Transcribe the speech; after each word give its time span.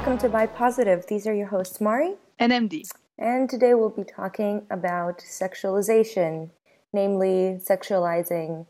welcome 0.00 0.16
to 0.16 0.30
Bi 0.30 0.46
Positive. 0.46 1.04
These 1.08 1.26
are 1.26 1.34
your 1.34 1.48
hosts, 1.48 1.78
Mari 1.78 2.14
and 2.38 2.52
MD. 2.52 2.90
And 3.18 3.50
today 3.50 3.74
we'll 3.74 3.90
be 3.90 4.02
talking 4.02 4.66
about 4.70 5.18
sexualization, 5.18 6.48
namely 6.90 7.60
sexualizing 7.62 8.64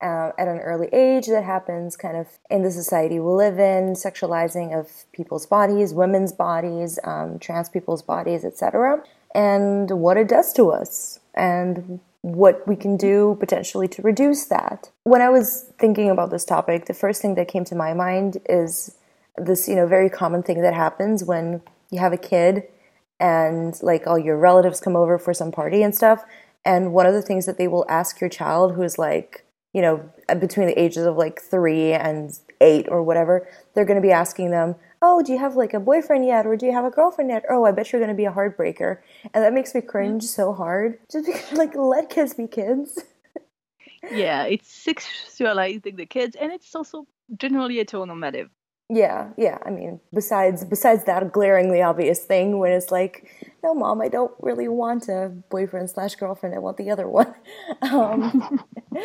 uh, 0.00 0.30
at 0.38 0.46
an 0.46 0.60
early 0.60 0.86
age 0.92 1.26
that 1.26 1.42
happens 1.42 1.96
kind 1.96 2.16
of 2.16 2.28
in 2.48 2.62
the 2.62 2.70
society 2.70 3.18
we 3.18 3.32
live 3.32 3.58
in, 3.58 3.94
sexualizing 3.94 4.78
of 4.78 5.06
people's 5.12 5.44
bodies, 5.44 5.92
women's 5.92 6.32
bodies, 6.32 7.00
um, 7.02 7.40
trans 7.40 7.68
people's 7.68 8.02
bodies, 8.02 8.44
etc., 8.44 9.02
and 9.34 9.90
what 9.90 10.16
it 10.16 10.28
does 10.28 10.52
to 10.52 10.70
us, 10.70 11.18
and 11.34 11.98
what 12.22 12.64
we 12.68 12.76
can 12.76 12.96
do 12.96 13.36
potentially 13.40 13.88
to 13.88 14.02
reduce 14.02 14.44
that. 14.44 14.92
When 15.02 15.20
I 15.20 15.30
was 15.30 15.68
thinking 15.80 16.10
about 16.10 16.30
this 16.30 16.44
topic, 16.44 16.86
the 16.86 16.94
first 16.94 17.20
thing 17.20 17.34
that 17.34 17.48
came 17.48 17.64
to 17.64 17.74
my 17.74 17.92
mind 17.92 18.38
is 18.48 18.94
this, 19.38 19.68
you 19.68 19.74
know, 19.74 19.86
very 19.86 20.10
common 20.10 20.42
thing 20.42 20.62
that 20.62 20.74
happens 20.74 21.24
when 21.24 21.62
you 21.90 21.98
have 21.98 22.12
a 22.12 22.18
kid 22.18 22.64
and 23.18 23.78
like 23.82 24.06
all 24.06 24.18
your 24.18 24.38
relatives 24.38 24.80
come 24.80 24.96
over 24.96 25.18
for 25.18 25.32
some 25.32 25.52
party 25.52 25.82
and 25.82 25.94
stuff. 25.94 26.24
And 26.64 26.92
one 26.92 27.06
of 27.06 27.14
the 27.14 27.22
things 27.22 27.46
that 27.46 27.58
they 27.58 27.68
will 27.68 27.86
ask 27.88 28.20
your 28.20 28.30
child 28.30 28.74
who 28.74 28.82
is 28.82 28.98
like, 28.98 29.44
you 29.72 29.82
know, 29.82 30.10
between 30.40 30.66
the 30.66 30.78
ages 30.80 31.04
of 31.04 31.16
like 31.16 31.40
three 31.40 31.92
and 31.92 32.38
eight 32.60 32.86
or 32.88 33.02
whatever, 33.02 33.46
they're 33.74 33.84
going 33.84 34.00
to 34.00 34.06
be 34.06 34.12
asking 34.12 34.50
them, 34.50 34.74
Oh, 35.02 35.22
do 35.22 35.32
you 35.32 35.38
have 35.38 35.56
like 35.56 35.74
a 35.74 35.80
boyfriend 35.80 36.26
yet? 36.26 36.46
Or 36.46 36.56
do 36.56 36.66
you 36.66 36.72
have 36.72 36.84
a 36.84 36.90
girlfriend 36.90 37.30
yet? 37.30 37.44
Oh, 37.50 37.64
I 37.64 37.72
bet 37.72 37.92
you're 37.92 38.00
going 38.00 38.10
to 38.10 38.16
be 38.16 38.24
a 38.24 38.32
heartbreaker. 38.32 38.98
And 39.34 39.44
that 39.44 39.52
makes 39.52 39.74
me 39.74 39.82
cringe 39.82 40.22
mm-hmm. 40.22 40.28
so 40.28 40.52
hard. 40.52 40.98
Just 41.12 41.26
because, 41.26 41.52
like, 41.52 41.76
let 41.76 42.08
kids 42.08 42.34
be 42.34 42.46
kids. 42.46 42.98
yeah, 44.10 44.44
it's 44.44 44.86
sexualizing 44.86 45.96
the 45.96 46.06
kids, 46.06 46.36
and 46.36 46.52
it's 46.52 46.74
also 46.74 47.06
generally 47.36 47.76
heteronormative. 47.76 48.48
Yeah, 48.88 49.30
yeah. 49.36 49.58
I 49.66 49.70
mean, 49.70 50.00
besides 50.14 50.64
besides 50.64 51.04
that 51.04 51.32
glaringly 51.32 51.82
obvious 51.82 52.20
thing 52.20 52.58
when 52.58 52.70
it's 52.70 52.92
like, 52.92 53.28
no, 53.62 53.74
mom, 53.74 54.00
I 54.00 54.08
don't 54.08 54.32
really 54.40 54.68
want 54.68 55.08
a 55.08 55.32
boyfriend 55.50 55.90
slash 55.90 56.14
girlfriend. 56.14 56.54
I 56.54 56.58
want 56.58 56.76
the 56.76 56.90
other 56.90 57.08
one. 57.08 57.34
Um, 57.82 58.60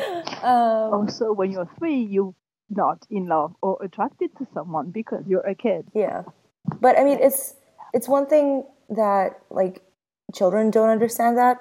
um, 0.44 0.94
also, 0.94 1.34
when 1.34 1.52
you're 1.52 1.70
three, 1.80 2.02
you're 2.04 2.36
not 2.70 3.06
in 3.10 3.28
love 3.28 3.54
or 3.62 3.78
attracted 3.84 4.36
to 4.38 4.48
someone 4.54 4.92
because 4.92 5.24
you're 5.28 5.46
a 5.48 5.56
kid. 5.56 5.88
Yeah, 5.96 6.24
but 6.80 6.98
I 6.98 7.04
mean, 7.04 7.18
it's 7.20 7.56
it's 7.94 8.08
one 8.08 8.28
thing 8.28 8.64
that 8.90 9.40
like 9.50 9.82
children 10.34 10.70
don't 10.70 10.90
understand 10.90 11.38
that. 11.38 11.58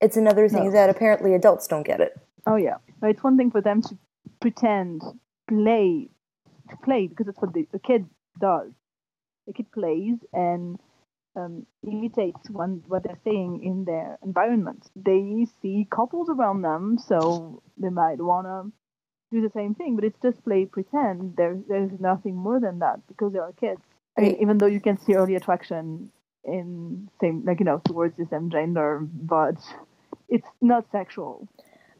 It's 0.00 0.16
another 0.16 0.48
thing 0.48 0.66
no. 0.66 0.70
that 0.72 0.88
apparently 0.88 1.34
adults 1.34 1.66
don't 1.66 1.86
get 1.86 2.00
it. 2.00 2.16
Oh 2.46 2.56
yeah, 2.56 2.76
it's 3.02 3.22
one 3.22 3.36
thing 3.36 3.50
for 3.50 3.60
them 3.60 3.82
to 3.82 3.98
pretend, 4.40 5.02
play 5.46 6.08
to 6.74 6.84
play 6.84 7.06
because 7.06 7.26
that's 7.26 7.40
what 7.40 7.52
the, 7.52 7.66
the 7.72 7.78
kid 7.78 8.06
does. 8.40 8.70
The 9.46 9.52
kid 9.52 9.70
plays 9.72 10.16
and 10.32 10.78
um, 11.36 11.66
imitates 11.82 12.48
one, 12.50 12.82
what 12.86 13.02
they're 13.02 13.18
saying 13.24 13.62
in 13.64 13.84
their 13.84 14.18
environment. 14.22 14.88
They 14.94 15.46
see 15.60 15.86
couples 15.90 16.28
around 16.28 16.62
them, 16.62 16.98
so 16.98 17.62
they 17.76 17.88
might 17.88 18.20
want 18.20 18.46
to 18.46 18.72
do 19.34 19.42
the 19.42 19.52
same 19.54 19.74
thing, 19.74 19.96
but 19.96 20.04
it's 20.04 20.20
just 20.22 20.44
play 20.44 20.64
pretend. 20.64 21.34
There's 21.36 21.58
there's 21.68 21.90
nothing 21.98 22.36
more 22.36 22.60
than 22.60 22.78
that 22.78 23.00
because 23.08 23.32
they 23.32 23.38
are 23.38 23.52
kids. 23.52 23.80
I 24.16 24.20
mean, 24.20 24.36
even 24.40 24.58
though 24.58 24.66
you 24.66 24.80
can 24.80 24.98
see 24.98 25.14
early 25.14 25.34
attraction 25.34 26.12
in 26.44 27.08
same 27.20 27.44
like 27.44 27.58
you 27.58 27.64
know 27.64 27.80
towards 27.84 28.16
the 28.16 28.26
same 28.30 28.50
gender, 28.50 29.00
but 29.02 29.56
it's 30.28 30.48
not 30.60 30.86
sexual. 30.92 31.48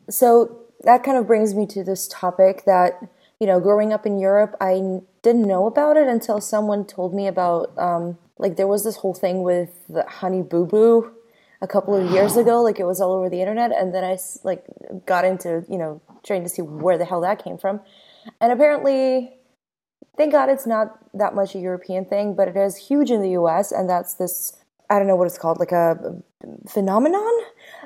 So 0.09 0.61
that 0.83 1.03
kind 1.03 1.19
of 1.19 1.27
brings 1.27 1.55
me 1.55 1.67
to 1.69 1.83
this 1.83 2.07
topic 2.09 2.65
that 2.67 3.01
you 3.45 3.49
know, 3.49 3.61
growing 3.61 3.93
up 3.93 4.07
in 4.07 4.19
Europe, 4.19 4.57
I 4.59 5.01
didn't 5.21 5.47
know 5.47 5.67
about 5.67 5.99
it 5.99 6.09
until 6.09 6.41
someone 6.41 6.87
told 6.87 7.13
me 7.13 7.27
about, 7.27 7.77
um, 7.77 8.17
like, 8.39 8.57
there 8.57 8.67
was 8.67 8.85
this 8.85 8.97
whole 8.97 9.13
thing 9.13 9.43
with 9.43 9.87
the 9.87 10.03
honey 10.09 10.41
boo 10.41 10.65
boo 10.65 11.13
a 11.61 11.67
couple 11.67 11.95
of 11.95 12.11
years 12.11 12.39
ago. 12.39 12.63
Like, 12.63 12.81
it 12.81 12.87
was 12.87 13.03
all 13.03 13.13
over 13.13 13.29
the 13.29 13.43
internet. 13.43 13.71
And 13.79 13.95
then 13.95 14.03
I, 14.03 14.17
like, 14.45 14.65
got 15.05 15.27
into, 15.27 15.63
you 15.69 15.77
know, 15.77 16.01
trying 16.23 16.43
to 16.45 16.49
see 16.49 16.63
where 16.63 16.97
the 16.97 17.05
hell 17.05 17.21
that 17.21 17.45
came 17.45 17.59
from. 17.59 17.83
And 18.41 18.51
apparently, 18.51 19.35
thank 20.17 20.33
God 20.33 20.49
it's 20.49 20.67
not 20.67 20.99
that 21.13 21.35
much 21.35 21.55
a 21.55 21.59
European 21.59 22.07
thing, 22.07 22.35
but 22.35 22.49
it 22.49 22.57
is 22.57 22.77
huge 22.77 23.11
in 23.11 23.21
the 23.21 23.33
US. 23.43 23.73
And 23.73 23.91
that's 23.91 24.15
this, 24.15 24.57
I 24.89 24.99
don't 24.99 25.07
know 25.07 25.17
what 25.17 25.27
it's 25.27 25.37
called, 25.37 25.59
like 25.59 25.73
a 25.73 26.23
phenomenon 26.67 27.43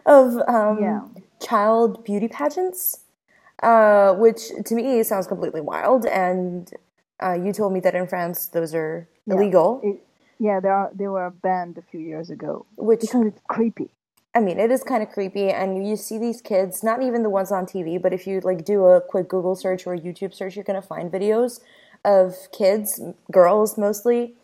of 0.06 0.36
um, 0.46 0.78
yeah. 0.80 1.00
child 1.40 2.04
beauty 2.04 2.28
pageants 2.28 3.00
uh, 3.62 4.14
which 4.14 4.50
to 4.64 4.74
me 4.74 5.02
sounds 5.02 5.26
completely 5.26 5.60
wild. 5.60 6.06
And 6.06 6.70
uh, 7.22 7.32
you 7.32 7.52
told 7.52 7.72
me 7.72 7.80
that 7.80 7.94
in 7.94 8.06
France 8.06 8.46
those 8.46 8.74
are 8.74 9.08
yeah, 9.26 9.34
illegal. 9.34 9.80
It, 9.82 10.04
yeah, 10.38 10.60
they 10.60 10.68
are. 10.68 10.90
They 10.94 11.08
were 11.08 11.30
banned 11.30 11.78
a 11.78 11.82
few 11.82 12.00
years 12.00 12.30
ago. 12.30 12.66
Which 12.76 13.00
because 13.00 13.26
it's 13.26 13.40
creepy. 13.48 13.90
I 14.34 14.40
mean, 14.40 14.60
it 14.60 14.70
is 14.70 14.84
kind 14.84 15.02
of 15.02 15.10
creepy, 15.10 15.50
and 15.50 15.86
you 15.88 15.96
see 15.96 16.18
these 16.18 16.40
kids. 16.40 16.84
Not 16.84 17.02
even 17.02 17.22
the 17.22 17.30
ones 17.30 17.50
on 17.50 17.66
TV, 17.66 18.00
but 18.00 18.12
if 18.12 18.26
you 18.26 18.40
like 18.40 18.64
do 18.64 18.84
a 18.84 19.00
quick 19.00 19.28
Google 19.28 19.56
search 19.56 19.86
or 19.86 19.94
a 19.94 20.00
YouTube 20.00 20.32
search, 20.32 20.54
you're 20.54 20.64
gonna 20.64 20.82
find 20.82 21.10
videos 21.10 21.60
of 22.04 22.34
kids, 22.52 23.00
girls 23.32 23.76
mostly, 23.76 24.34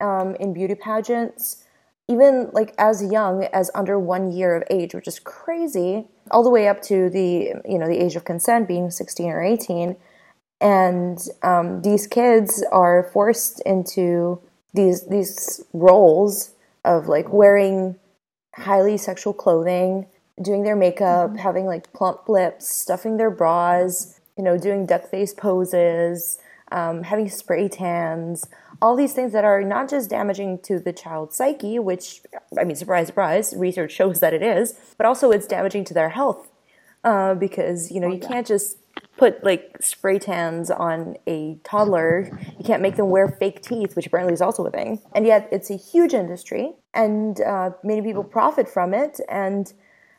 um, 0.00 0.34
in 0.36 0.52
beauty 0.52 0.74
pageants 0.74 1.63
even 2.08 2.50
like 2.52 2.74
as 2.78 3.02
young 3.02 3.44
as 3.44 3.70
under 3.74 3.98
one 3.98 4.32
year 4.32 4.56
of 4.56 4.62
age, 4.70 4.94
which 4.94 5.08
is 5.08 5.18
crazy, 5.18 6.06
all 6.30 6.42
the 6.42 6.50
way 6.50 6.68
up 6.68 6.82
to 6.82 7.08
the 7.10 7.54
you 7.64 7.78
know 7.78 7.86
the 7.86 8.02
age 8.02 8.16
of 8.16 8.24
consent 8.24 8.68
being 8.68 8.90
16 8.90 9.30
or 9.30 9.42
18, 9.42 9.96
and 10.60 11.18
um, 11.42 11.82
these 11.82 12.06
kids 12.06 12.64
are 12.72 13.10
forced 13.12 13.60
into 13.62 14.40
these 14.74 15.06
these 15.06 15.64
roles 15.72 16.52
of 16.84 17.08
like 17.08 17.32
wearing 17.32 17.96
highly 18.54 18.96
sexual 18.96 19.32
clothing, 19.32 20.06
doing 20.42 20.62
their 20.62 20.76
makeup, 20.76 21.30
mm-hmm. 21.30 21.38
having 21.38 21.66
like 21.66 21.92
plump 21.92 22.28
lips, 22.28 22.68
stuffing 22.68 23.16
their 23.16 23.30
bras, 23.30 24.20
you 24.36 24.44
know, 24.44 24.58
doing 24.58 24.86
duck 24.86 25.08
face 25.10 25.32
poses, 25.32 26.38
um, 26.70 27.02
having 27.02 27.28
spray 27.28 27.68
tans, 27.68 28.46
all 28.80 28.96
these 28.96 29.12
things 29.12 29.32
that 29.32 29.44
are 29.44 29.62
not 29.62 29.88
just 29.88 30.10
damaging 30.10 30.58
to 30.60 30.78
the 30.78 30.92
child's 30.92 31.36
psyche, 31.36 31.78
which, 31.78 32.22
I 32.58 32.64
mean, 32.64 32.76
surprise, 32.76 33.08
surprise, 33.08 33.54
research 33.56 33.92
shows 33.92 34.20
that 34.20 34.34
it 34.34 34.42
is, 34.42 34.74
but 34.96 35.06
also 35.06 35.30
it's 35.30 35.46
damaging 35.46 35.84
to 35.86 35.94
their 35.94 36.10
health 36.10 36.48
uh, 37.02 37.34
because, 37.34 37.90
you 37.90 38.00
know, 38.00 38.08
you 38.08 38.18
can't 38.18 38.46
just 38.46 38.78
put 39.16 39.42
like 39.44 39.76
spray 39.80 40.18
tans 40.18 40.70
on 40.70 41.16
a 41.26 41.56
toddler. 41.64 42.30
You 42.58 42.64
can't 42.64 42.82
make 42.82 42.96
them 42.96 43.10
wear 43.10 43.28
fake 43.28 43.62
teeth, 43.62 43.96
which 43.96 44.06
apparently 44.06 44.34
is 44.34 44.42
also 44.42 44.64
a 44.66 44.70
thing. 44.70 45.00
And 45.14 45.26
yet 45.26 45.48
it's 45.52 45.70
a 45.70 45.76
huge 45.76 46.14
industry 46.14 46.72
and 46.92 47.40
uh, 47.40 47.70
many 47.82 48.02
people 48.02 48.24
profit 48.24 48.68
from 48.68 48.94
it. 48.94 49.20
And 49.28 49.72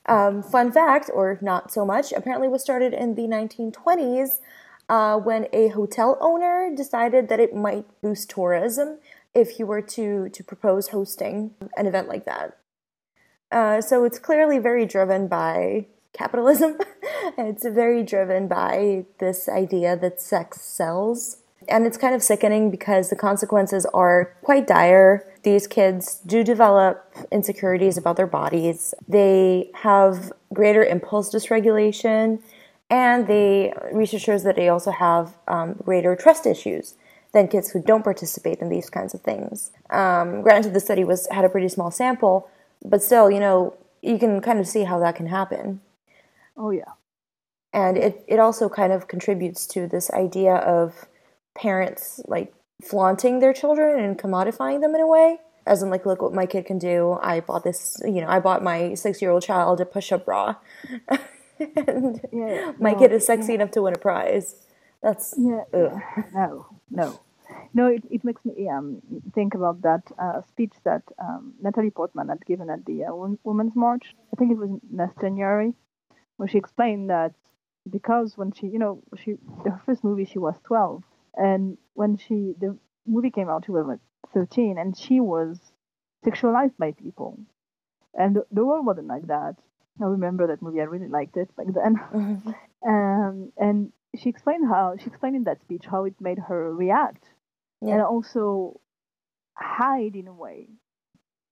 um, 0.08 0.44
fun 0.44 0.72
fact, 0.72 1.10
or 1.14 1.40
not 1.42 1.72
so 1.72 1.86
much, 1.86 2.14
apparently 2.14 2.48
was 2.48 2.62
started 2.62 2.94
in 2.94 3.16
the 3.16 3.24
1920s 3.24 4.40
uh, 4.90 5.18
when 5.18 5.48
a 5.52 5.70
hotel 5.70 6.18
owner 6.22 6.72
decided 6.76 7.30
that 7.30 7.40
it 7.40 7.56
might 7.56 7.86
boost 8.02 8.30
tourism 8.30 9.00
if 9.34 9.52
he 9.52 9.64
were 9.64 9.82
to, 9.82 10.30
to 10.30 10.44
propose 10.44 10.90
hosting 10.90 11.54
an 11.78 11.86
event 11.86 12.08
like 12.08 12.26
that. 12.26 12.58
Uh, 13.52 13.82
so 13.82 14.04
it's 14.04 14.20
clearly 14.20 14.60
very 14.60 14.86
driven 14.86 15.28
by 15.28 15.86
capitalism. 16.14 16.78
it's 17.38 17.66
very 17.66 18.04
driven 18.04 18.48
by 18.48 19.06
this 19.20 19.50
idea 19.50 19.96
that 19.98 20.22
sex 20.22 20.62
sells. 20.62 21.38
And 21.68 21.86
it's 21.86 21.98
kind 21.98 22.14
of 22.14 22.22
sickening 22.22 22.70
because 22.70 23.10
the 23.10 23.16
consequences 23.16 23.86
are 23.88 24.36
quite 24.44 24.68
dire. 24.68 25.26
These 25.44 25.68
kids 25.68 26.20
do 26.26 26.44
develop 26.44 27.12
insecurities 27.32 27.98
about 27.98 28.18
their 28.18 28.28
bodies. 28.28 28.94
They 29.08 29.72
have 29.74 30.32
greater 30.54 30.84
impulse 30.84 31.34
dysregulation 31.34 32.42
and 32.90 33.28
the 33.28 33.74
research 33.92 34.22
shows 34.22 34.44
that 34.44 34.56
they 34.56 34.70
also 34.70 34.92
have 34.92 35.38
um, 35.48 35.74
greater 35.84 36.16
trust 36.16 36.46
issues 36.46 36.96
than 37.34 37.48
kids 37.48 37.72
who 37.72 37.82
don't 37.82 38.04
participate 38.04 38.60
in 38.60 38.70
these 38.70 38.90
kinds 38.90 39.14
of 39.14 39.22
things. 39.22 39.72
Um, 39.90 40.42
granted, 40.42 40.74
the 40.74 40.80
study 40.80 41.04
was 41.04 41.28
had 41.32 41.46
a 41.46 41.50
pretty 41.50 41.70
small 41.70 41.92
sample, 41.92 42.50
but 42.84 43.04
still, 43.04 43.30
you 43.30 43.40
know, 43.40 43.76
you 44.02 44.18
can 44.18 44.42
kind 44.42 44.60
of 44.60 44.68
see 44.68 44.84
how 44.84 45.00
that 45.00 45.16
can 45.16 45.28
happen. 45.28 45.82
Oh 46.56 46.72
yeah, 46.72 46.94
and 47.74 47.98
it 47.98 48.24
it 48.28 48.40
also 48.40 48.70
kind 48.70 48.94
of 48.94 49.08
contributes 49.08 49.68
to 49.68 49.88
this 49.88 50.10
idea 50.12 50.56
of 50.56 51.06
parents 51.56 52.22
like 52.26 52.54
flaunting 52.82 53.40
their 53.40 53.54
children 53.54 54.04
and 54.04 54.18
commodifying 54.18 54.82
them 54.82 54.96
in 54.96 55.02
a 55.02 55.08
way 55.08 55.40
as 55.66 55.82
in 55.82 55.90
like 55.90 56.06
look 56.06 56.22
what 56.22 56.34
my 56.34 56.46
kid 56.46 56.66
can 56.66 56.78
do 56.78 57.18
i 57.22 57.40
bought 57.40 57.64
this 57.64 57.98
you 58.04 58.20
know 58.22 58.28
i 58.28 58.40
bought 58.40 58.62
my 58.62 58.94
six 58.94 59.22
year 59.22 59.32
old 59.32 59.42
child 59.42 59.80
a 59.80 59.86
push-up 59.86 60.26
bra 60.26 60.56
and 61.60 62.22
yeah, 62.32 62.74
my 62.80 62.94
no, 62.94 63.00
kid 63.00 63.12
is 63.12 63.26
sexy 63.26 63.54
yeah. 63.54 63.56
enough 63.56 63.72
to 63.72 63.82
win 63.82 63.94
a 63.96 63.98
prize. 63.98 64.56
That's 65.02 65.36
yeah. 65.38 65.64
No, 66.34 66.68
no, 66.90 67.20
no. 67.74 67.88
It, 67.88 68.04
it 68.10 68.24
makes 68.24 68.44
me 68.44 68.70
um, 68.70 69.02
think 69.34 69.54
about 69.54 69.82
that 69.84 70.04
uh, 70.18 70.42
speech 70.48 70.74
that 70.84 71.04
um, 71.20 71.54
Natalie 71.62 71.92
Portman 71.92 72.30
had 72.30 72.46
given 72.46 72.70
at 72.70 72.86
the 72.86 73.06
uh, 73.06 73.36
Women's 73.44 73.76
March. 73.76 74.16
I 74.34 74.36
think 74.38 74.52
it 74.52 74.58
was 74.58 74.70
last 74.92 75.20
January, 75.22 75.74
where 76.38 76.48
she 76.48 76.58
explained 76.58 77.10
that 77.10 77.34
because 77.90 78.36
when 78.36 78.52
she, 78.52 78.68
you 78.68 78.80
know, 78.80 79.04
she 79.16 79.36
her 79.64 79.82
first 79.86 80.04
movie 80.04 80.26
she 80.26 80.40
was 80.40 80.56
twelve, 80.64 81.04
and 81.36 81.78
when 81.94 82.18
she 82.18 82.56
the 82.60 82.78
movie 83.06 83.32
came 83.32 83.50
out, 83.50 83.66
she 83.66 83.72
was 83.72 83.86
like 83.86 84.00
13, 84.34 84.78
and 84.78 84.98
she 84.98 85.20
was 85.20 85.60
sexualized 86.26 86.78
by 86.78 86.92
people. 86.92 87.40
And 88.14 88.36
the, 88.36 88.46
the 88.52 88.66
world 88.66 88.86
wasn't 88.86 89.08
like 89.08 89.28
that. 89.28 89.56
I 90.02 90.06
remember 90.06 90.48
that 90.48 90.62
movie. 90.62 90.82
I 90.82 90.86
really 90.86 91.08
liked 91.08 91.38
it 91.38 91.56
back 91.56 91.68
then. 91.68 91.96
Mm-hmm. 92.14 92.52
Um, 92.86 93.52
and 93.58 93.92
she 94.16 94.30
explained 94.30 94.68
how 94.68 94.96
she 95.00 95.08
explained 95.08 95.36
in 95.36 95.46
that 95.46 95.60
speech 95.62 95.86
how 95.90 96.06
it 96.06 96.14
made 96.22 96.38
her 96.38 96.72
react, 96.72 97.24
yeah. 97.82 97.94
and 97.94 98.02
also 98.04 98.80
hide 99.56 100.16
in 100.16 100.28
a 100.28 100.34
way 100.34 100.68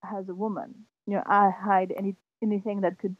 as 0.03 0.29
a 0.29 0.35
woman. 0.35 0.85
You 1.07 1.15
know, 1.15 1.23
I 1.25 1.49
hide 1.49 1.91
any 1.97 2.15
anything 2.43 2.81
that 2.81 2.99
could 2.99 3.15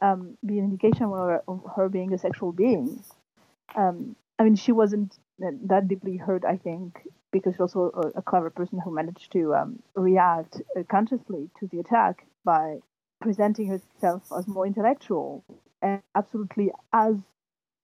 um, 0.00 0.38
be 0.46 0.58
an 0.58 0.64
indication 0.64 1.04
of 1.04 1.10
her, 1.10 1.42
of 1.46 1.60
her, 1.76 1.88
being 1.90 2.14
a 2.14 2.18
sexual 2.18 2.52
being. 2.52 3.04
Um, 3.76 4.16
I 4.38 4.44
mean, 4.44 4.56
she 4.56 4.72
wasn't 4.72 5.18
that 5.38 5.88
deeply 5.88 6.16
hurt, 6.16 6.44
I 6.44 6.56
think, 6.56 7.06
because 7.32 7.54
she's 7.54 7.60
also 7.60 7.90
a, 7.94 8.18
a 8.18 8.22
clever 8.22 8.50
person 8.50 8.80
who 8.82 8.94
managed 8.94 9.32
to 9.32 9.54
um, 9.54 9.82
react 9.94 10.62
uh, 10.76 10.82
consciously 10.90 11.50
to 11.60 11.66
the 11.68 11.80
attack 11.80 12.26
by 12.44 12.78
presenting 13.22 13.66
herself 13.68 14.22
as 14.36 14.46
more 14.46 14.66
intellectual 14.66 15.44
and 15.80 16.00
absolutely 16.14 16.70
as 16.92 17.16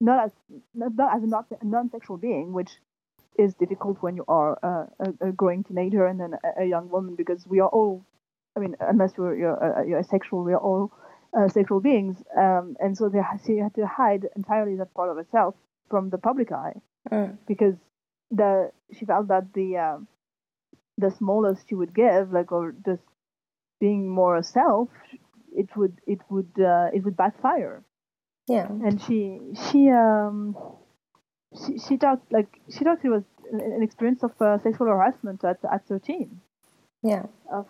not 0.01 0.25
as 0.25 0.33
not, 0.75 0.95
not 0.95 1.17
as 1.17 1.23
a 1.23 1.67
non-sexual 1.67 2.17
being, 2.17 2.53
which 2.53 2.71
is 3.39 3.55
difficult 3.55 4.03
when 4.03 4.17
you 4.17 4.25
are 4.29 4.59
a, 5.01 5.29
a 5.29 5.33
growing 5.33 5.65
teenager 5.65 6.07
and 6.07 6.21
then 6.21 6.35
a, 6.35 6.63
a, 6.63 6.67
young 6.67 6.89
woman 6.91 7.15
because 7.15 7.47
we 7.47 7.61
are 7.61 7.69
all, 7.69 8.05
I 8.57 8.61
mean, 8.61 8.75
unless 8.81 9.13
you're 9.17 9.37
you're, 9.37 9.85
you're 9.87 10.01
asexual, 10.01 10.45
we 10.45 10.53
are 10.53 10.61
all 10.61 10.93
uh, 11.37 11.49
sexual 11.49 11.81
beings, 11.81 12.17
um, 12.37 12.77
and 12.81 12.97
so 12.97 13.09
they, 13.09 13.21
she 13.47 13.59
had 13.59 13.75
to 13.75 13.87
hide 13.87 14.27
entirely 14.37 14.77
that 14.77 14.95
part 14.95 15.11
of 15.11 15.17
herself 15.17 15.55
from 15.89 16.11
the 16.11 16.19
public 16.19 16.53
eye 16.53 16.75
mm. 17.11 17.37
because 17.47 17.75
the 18.31 18.71
she 18.99 19.05
felt 19.05 19.29
that 19.29 19.53
the 19.55 19.77
uh, 19.77 19.99
the 20.97 21.11
smallest 21.11 21.69
she 21.69 21.75
would 21.75 21.95
give, 21.95 22.33
like 22.33 22.51
or 22.51 22.75
just 22.85 23.03
being 23.81 24.09
more 24.09 24.35
herself, 24.35 24.89
it 25.59 25.77
would 25.77 26.01
it 26.07 26.21
would 26.31 26.53
uh, 26.59 26.89
it 26.93 27.05
would 27.05 27.17
backfire. 27.17 27.83
Yeah. 28.47 28.67
And 28.67 29.01
she 29.03 29.41
she 29.65 29.91
um 29.91 30.57
she 31.61 31.79
she 31.79 31.97
talked 31.97 32.33
like 32.33 32.61
she 32.71 32.85
talked 32.85 33.05
it 33.05 33.11
was 33.11 33.25
an 33.53 33.83
experience 33.83 34.23
of 34.23 34.33
uh, 34.41 34.59
sexual 34.59 34.87
harassment 34.87 35.45
at 35.45 35.59
at 35.65 35.87
13. 35.87 36.41
Yeah. 37.03 37.25
Of 37.53 37.67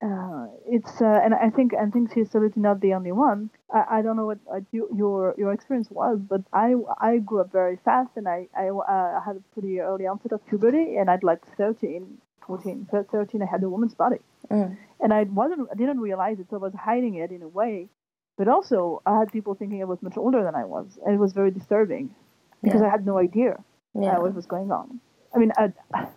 uh, 0.00 0.46
it's 0.66 1.00
uh, 1.00 1.20
and 1.24 1.34
I 1.34 1.50
think 1.50 1.74
I 1.74 1.86
think 1.90 2.12
she's 2.12 2.26
absolutely 2.26 2.62
not 2.62 2.80
the 2.80 2.94
only 2.94 3.12
one. 3.12 3.50
I, 3.72 3.98
I 3.98 4.02
don't 4.02 4.16
know 4.16 4.26
what 4.26 4.38
uh, 4.52 4.60
you, 4.70 4.88
your 4.94 5.34
your 5.36 5.52
experience 5.52 5.90
was, 5.90 6.18
but 6.20 6.42
I 6.52 6.74
I 7.00 7.18
grew 7.18 7.40
up 7.40 7.52
very 7.52 7.78
fast 7.84 8.10
and 8.16 8.28
I 8.28 8.48
I 8.56 8.68
uh, 8.68 9.20
had 9.20 9.36
a 9.36 9.42
pretty 9.52 9.80
early 9.80 10.06
onset 10.06 10.32
of 10.32 10.46
puberty 10.46 10.96
and 10.96 11.10
I'd 11.10 11.24
like 11.24 11.40
13, 11.56 12.18
14, 12.46 12.88
13 13.10 13.42
I 13.42 13.46
had 13.46 13.62
a 13.62 13.68
woman's 13.68 13.94
body. 13.94 14.18
Mm. 14.50 14.76
And 15.00 15.14
I 15.14 15.24
wasn't 15.24 15.68
I 15.70 15.74
didn't 15.74 16.00
realize 16.00 16.38
it, 16.40 16.46
so 16.50 16.56
I 16.56 16.60
was 16.60 16.74
hiding 16.74 17.16
it 17.16 17.30
in 17.30 17.42
a 17.42 17.48
way. 17.48 17.88
But 18.36 18.48
also 18.48 19.02
I 19.06 19.18
had 19.18 19.32
people 19.32 19.54
thinking 19.54 19.80
I 19.82 19.84
was 19.84 20.02
much 20.02 20.16
older 20.16 20.42
than 20.42 20.54
I 20.54 20.64
was, 20.64 20.98
and 21.04 21.14
it 21.14 21.18
was 21.18 21.32
very 21.32 21.50
disturbing 21.50 22.14
because 22.62 22.80
yeah. 22.80 22.88
I 22.88 22.90
had 22.90 23.06
no 23.06 23.18
idea 23.18 23.62
yeah. 23.94 24.18
what 24.18 24.34
was 24.34 24.46
going 24.46 24.70
on. 24.70 25.00
I 25.34 25.38
mean, 25.38 25.52
I 25.56 25.72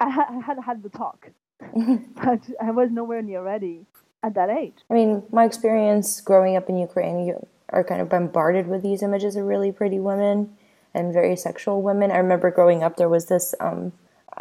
I 0.00 0.40
had 0.46 0.58
had 0.64 0.82
the 0.82 0.88
talk 0.88 1.30
but 2.22 2.40
I 2.62 2.70
was 2.70 2.90
nowhere 2.90 3.22
near 3.22 3.42
ready 3.42 3.86
at 4.22 4.34
that 4.34 4.50
age. 4.50 4.74
I 4.90 4.94
mean, 4.94 5.22
my 5.32 5.44
experience 5.44 6.20
growing 6.20 6.56
up 6.56 6.68
in 6.68 6.78
Ukraine, 6.78 7.26
you 7.26 7.46
are 7.70 7.84
kind 7.84 8.00
of 8.00 8.08
bombarded 8.08 8.66
with 8.66 8.82
these 8.82 9.02
images 9.02 9.36
of 9.36 9.44
really 9.44 9.72
pretty 9.72 9.98
women 9.98 10.56
and 10.94 11.12
very 11.12 11.36
sexual 11.36 11.82
women. 11.82 12.10
I 12.10 12.18
remember 12.18 12.50
growing 12.50 12.82
up, 12.82 12.96
there 12.96 13.08
was 13.08 13.26
this 13.26 13.54
um, 13.60 13.92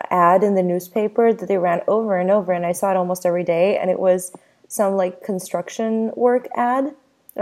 ad 0.10 0.44
in 0.44 0.56
the 0.56 0.64
newspaper 0.64 1.34
that 1.34 1.48
they 1.48 1.58
ran 1.58 1.82
over 1.88 2.18
and 2.18 2.30
over, 2.32 2.52
and 2.52 2.66
I 2.66 2.72
saw 2.72 2.92
it 2.92 2.98
almost 2.98 3.26
every 3.26 3.44
day, 3.44 3.78
and 3.78 3.90
it 3.90 4.00
was 4.00 4.32
some 4.68 4.96
like 4.96 5.24
construction 5.24 6.12
work 6.16 6.48
ad 6.56 6.96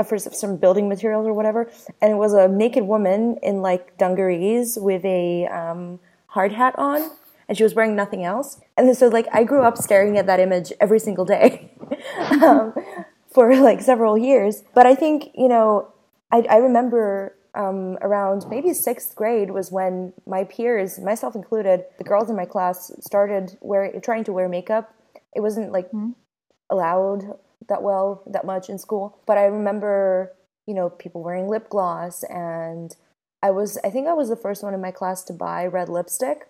for 0.07 0.17
some 0.19 0.57
building 0.57 0.89
materials 0.89 1.25
or 1.25 1.33
whatever, 1.33 1.69
and 2.01 2.11
it 2.11 2.15
was 2.15 2.33
a 2.33 2.47
naked 2.47 2.83
woman 2.83 3.37
in 3.41 3.61
like 3.61 3.97
dungarees 3.97 4.77
with 4.79 5.05
a 5.05 5.47
um, 5.47 5.99
hard 6.27 6.51
hat 6.51 6.75
on 6.77 7.09
and 7.47 7.57
she 7.57 7.63
was 7.63 7.73
wearing 7.73 7.95
nothing 7.95 8.23
else. 8.23 8.59
And 8.77 8.95
so 8.95 9.07
like 9.07 9.27
I 9.31 9.43
grew 9.43 9.61
up 9.61 9.77
staring 9.77 10.17
at 10.17 10.25
that 10.27 10.39
image 10.39 10.73
every 10.79 10.99
single 10.99 11.25
day 11.25 11.71
um, 12.41 12.73
for 13.33 13.55
like 13.55 13.81
several 13.81 14.17
years. 14.17 14.63
But 14.73 14.85
I 14.85 14.95
think 14.95 15.31
you 15.35 15.47
know 15.47 15.91
I, 16.31 16.45
I 16.49 16.57
remember 16.57 17.35
um, 17.55 17.97
around 18.01 18.45
maybe 18.49 18.73
sixth 18.73 19.15
grade 19.15 19.51
was 19.51 19.71
when 19.71 20.13
my 20.25 20.43
peers, 20.43 20.99
myself 20.99 21.35
included, 21.35 21.85
the 21.97 22.03
girls 22.03 22.29
in 22.29 22.35
my 22.35 22.45
class 22.45 22.91
started 23.01 23.57
wearing 23.61 23.99
trying 24.01 24.23
to 24.25 24.33
wear 24.33 24.49
makeup. 24.49 24.93
It 25.35 25.41
wasn't 25.41 25.71
like 25.71 25.87
mm-hmm. 25.87 26.11
allowed 26.69 27.37
that 27.67 27.81
well 27.81 28.23
that 28.27 28.45
much 28.45 28.69
in 28.69 28.77
school, 28.77 29.19
but 29.25 29.37
I 29.37 29.45
remember 29.45 30.33
you 30.67 30.73
know 30.73 30.89
people 30.89 31.23
wearing 31.23 31.47
lip 31.47 31.69
gloss 31.69 32.23
and 32.23 32.95
I 33.41 33.51
was 33.51 33.77
I 33.83 33.89
think 33.89 34.07
I 34.07 34.13
was 34.13 34.29
the 34.29 34.35
first 34.35 34.63
one 34.63 34.73
in 34.73 34.81
my 34.81 34.91
class 34.91 35.23
to 35.25 35.33
buy 35.33 35.65
red 35.65 35.89
lipstick 35.89 36.47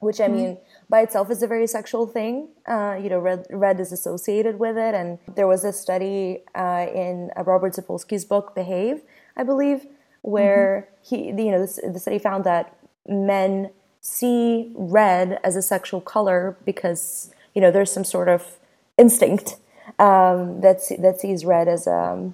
which 0.00 0.18
I 0.18 0.24
mm-hmm. 0.24 0.34
mean 0.34 0.58
by 0.88 1.02
itself 1.02 1.30
is 1.30 1.42
a 1.42 1.46
very 1.46 1.66
sexual 1.66 2.06
thing. 2.06 2.48
Uh, 2.66 2.98
you 3.00 3.08
know, 3.08 3.18
red, 3.18 3.46
red 3.50 3.78
is 3.78 3.92
associated 3.92 4.58
with 4.58 4.76
it. 4.76 4.94
And 4.94 5.18
there 5.36 5.46
was 5.46 5.62
a 5.62 5.72
study 5.72 6.42
uh, 6.54 6.86
in 6.92 7.30
uh, 7.36 7.44
Robert 7.44 7.74
Sapolsky's 7.74 8.24
book, 8.24 8.54
Behave, 8.54 9.02
I 9.36 9.42
believe, 9.44 9.86
where 10.22 10.88
mm-hmm. 11.04 11.36
he, 11.36 11.44
you 11.44 11.50
know, 11.50 11.64
the, 11.66 11.90
the 11.92 11.98
study 11.98 12.18
found 12.18 12.44
that 12.44 12.76
men 13.08 13.70
see 14.00 14.72
red 14.74 15.38
as 15.44 15.56
a 15.56 15.62
sexual 15.62 16.00
color 16.00 16.56
because, 16.64 17.32
you 17.54 17.60
know, 17.60 17.70
there's 17.70 17.92
some 17.92 18.04
sort 18.04 18.28
of 18.28 18.58
instinct 18.96 19.56
um, 19.98 20.60
that, 20.60 20.80
that 20.98 21.20
sees 21.20 21.44
red 21.44 21.68
as 21.68 21.86
a 21.86 22.32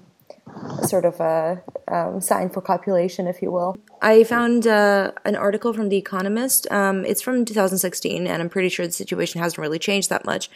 sort 0.87 1.05
of 1.05 1.21
a 1.21 1.63
um, 1.89 2.21
sign 2.21 2.49
for 2.49 2.61
copulation, 2.61 3.27
if 3.27 3.43
you 3.43 3.51
will. 3.51 3.77
I 4.01 4.25
found 4.25 4.67
uh, 4.67 5.13
an 5.25 5.37
article 5.37 5.73
from 5.73 5.89
The 5.89 5.97
Economist. 5.97 6.71
Um, 6.71 7.05
it's 7.05 7.23
from 7.23 7.45
2016, 7.45 8.27
and 8.27 8.43
I'm 8.43 8.49
pretty 8.49 8.69
sure 8.69 8.87
the 8.87 8.93
situation 8.93 9.41
hasn't 9.41 9.59
really 9.59 9.79
changed 9.79 10.11
that 10.11 10.25
much. 10.25 10.51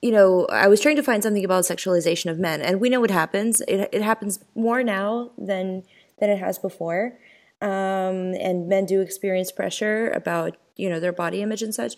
You 0.00 0.10
know, 0.10 0.46
I 0.46 0.66
was 0.66 0.80
trying 0.80 0.96
to 0.96 1.02
find 1.02 1.22
something 1.22 1.44
about 1.44 1.64
sexualization 1.64 2.30
of 2.30 2.38
men, 2.38 2.60
and 2.60 2.80
we 2.80 2.88
know 2.88 3.00
what 3.00 3.10
happens. 3.10 3.60
It, 3.62 3.88
it 3.92 4.02
happens 4.02 4.40
more 4.54 4.82
now 4.82 5.30
than 5.38 5.84
than 6.22 6.30
it 6.30 6.38
has 6.38 6.56
before, 6.56 7.18
um, 7.60 8.32
and 8.38 8.68
men 8.68 8.86
do 8.86 9.00
experience 9.00 9.50
pressure 9.50 10.08
about 10.10 10.56
you 10.76 10.88
know 10.88 11.00
their 11.00 11.12
body 11.12 11.42
image 11.42 11.62
and 11.62 11.74
such. 11.74 11.96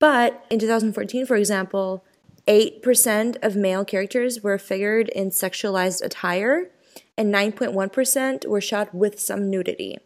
But 0.00 0.44
in 0.50 0.58
2014, 0.58 1.26
for 1.26 1.36
example, 1.36 2.04
8% 2.48 3.36
of 3.40 3.54
male 3.54 3.84
characters 3.84 4.42
were 4.42 4.58
figured 4.58 5.08
in 5.10 5.30
sexualized 5.30 6.02
attire, 6.02 6.72
and 7.16 7.32
9.1% 7.32 8.48
were 8.48 8.60
shot 8.60 8.92
with 8.92 9.20
some 9.20 9.48
nudity. 9.48 9.96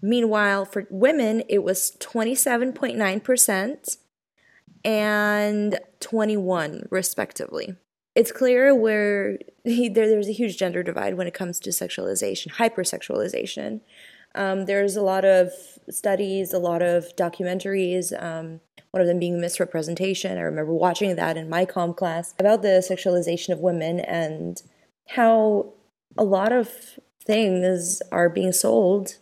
Meanwhile, 0.00 0.64
for 0.64 0.86
women, 0.88 1.42
it 1.46 1.62
was 1.62 1.94
27.9% 2.00 3.98
and 4.82 5.78
21 6.00 6.86
respectively. 6.90 7.76
It's 8.18 8.32
clear 8.32 8.74
where 8.74 9.38
there, 9.64 10.08
there's 10.08 10.28
a 10.28 10.32
huge 10.32 10.58
gender 10.58 10.82
divide 10.82 11.14
when 11.14 11.28
it 11.28 11.34
comes 11.34 11.60
to 11.60 11.70
sexualization, 11.70 12.48
hypersexualization. 12.54 13.80
Um, 14.34 14.64
there's 14.64 14.96
a 14.96 15.02
lot 15.02 15.24
of 15.24 15.52
studies, 15.88 16.52
a 16.52 16.58
lot 16.58 16.82
of 16.82 17.14
documentaries, 17.14 18.12
um, 18.20 18.60
one 18.90 19.00
of 19.00 19.06
them 19.06 19.20
being 19.20 19.40
Miss 19.40 19.60
Representation. 19.60 20.36
I 20.36 20.40
remember 20.40 20.74
watching 20.74 21.14
that 21.14 21.36
in 21.36 21.48
my 21.48 21.64
com 21.64 21.94
class 21.94 22.34
about 22.40 22.62
the 22.62 22.84
sexualization 22.90 23.50
of 23.50 23.60
women 23.60 24.00
and 24.00 24.60
how 25.10 25.74
a 26.16 26.24
lot 26.24 26.50
of 26.50 26.98
things 27.24 28.02
are 28.10 28.28
being 28.28 28.50
sold 28.50 29.18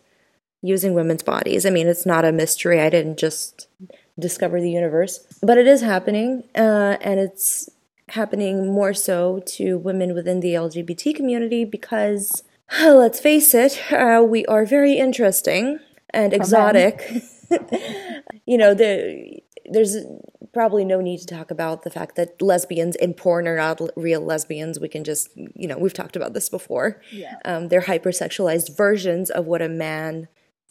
using 0.63 0.95
women's 0.95 1.21
bodies. 1.21 1.67
I 1.67 1.69
mean, 1.69 1.85
it's 1.85 2.07
not 2.07 2.25
a 2.25 2.31
mystery. 2.31 2.81
I 2.81 2.89
didn't 2.89 3.19
just 3.19 3.67
discover 4.17 4.59
the 4.59 4.71
universe, 4.71 5.19
but 5.43 5.59
it 5.59 5.67
is 5.67 5.81
happening, 5.81 6.45
uh, 6.55 6.97
and 6.99 7.19
it's 7.19 7.69
happening 8.09 8.71
more 8.71 8.93
so 8.93 9.41
to 9.45 9.77
women 9.77 10.13
within 10.13 10.39
the 10.39 10.53
LGBT 10.53 11.15
community 11.15 11.65
because, 11.65 12.43
let's 12.81 13.19
face 13.19 13.53
it, 13.53 13.91
uh, 13.91 14.23
we 14.23 14.45
are 14.45 14.65
very 14.65 14.93
interesting 14.93 15.79
and 16.11 16.33
exotic. 16.33 17.09
you 18.45 18.57
know, 18.57 18.73
the 18.73 19.41
there's 19.69 19.97
probably 20.53 20.85
no 20.85 21.01
need 21.01 21.19
to 21.19 21.25
talk 21.25 21.51
about 21.51 21.83
the 21.83 21.89
fact 21.89 22.15
that 22.15 22.41
lesbians 22.41 22.95
in 22.95 23.13
porn 23.13 23.47
are 23.47 23.57
not 23.57 23.81
real 23.95 24.21
lesbians. 24.21 24.79
We 24.79 24.87
can 24.87 25.03
just, 25.03 25.29
you 25.35 25.67
know, 25.67 25.77
we've 25.77 25.93
talked 25.93 26.15
about 26.15 26.33
this 26.33 26.49
before. 26.49 27.01
Yeah. 27.11 27.35
Um, 27.45 27.67
they're 27.67 27.81
hypersexualized 27.81 28.75
versions 28.75 29.29
of 29.29 29.45
what 29.45 29.61
a 29.61 29.69
man 29.69 30.29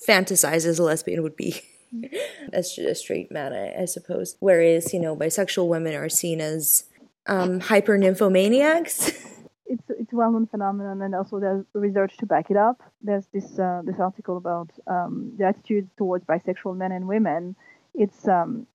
fantasizes 0.08 0.80
a 0.80 0.82
lesbian 0.82 1.22
would 1.22 1.36
be. 1.36 1.60
as 2.52 2.76
a 2.78 2.94
straight 2.94 3.30
man, 3.30 3.52
I, 3.52 3.82
I, 3.82 3.84
suppose. 3.84 4.36
Whereas, 4.40 4.92
you 4.92 5.00
know, 5.00 5.14
bisexual 5.14 5.68
women 5.68 5.94
are 5.94 6.08
seen 6.08 6.40
as 6.40 6.84
um, 7.26 7.60
hyper 7.60 7.98
nymphomaniacs. 7.98 9.08
it's 9.66 9.82
it's 9.88 10.12
a 10.12 10.16
well-known 10.16 10.46
phenomenon, 10.46 11.02
and 11.02 11.14
also 11.14 11.40
there's 11.40 11.64
research 11.74 12.16
to 12.18 12.26
back 12.26 12.50
it 12.50 12.56
up. 12.56 12.82
There's 13.02 13.26
this 13.32 13.58
uh, 13.58 13.82
this 13.84 13.98
article 13.98 14.36
about 14.36 14.70
um, 14.86 15.32
the 15.38 15.44
attitudes 15.44 15.90
towards 15.96 16.24
bisexual 16.24 16.76
men 16.76 16.92
and 16.92 17.06
women. 17.06 17.56
It's 17.94 18.26
um, 18.28 18.66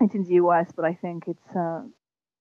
it's 0.00 0.14
in 0.14 0.24
the 0.24 0.34
US, 0.34 0.70
but 0.74 0.84
I 0.84 0.94
think 0.94 1.24
it's 1.26 1.56
uh, 1.56 1.82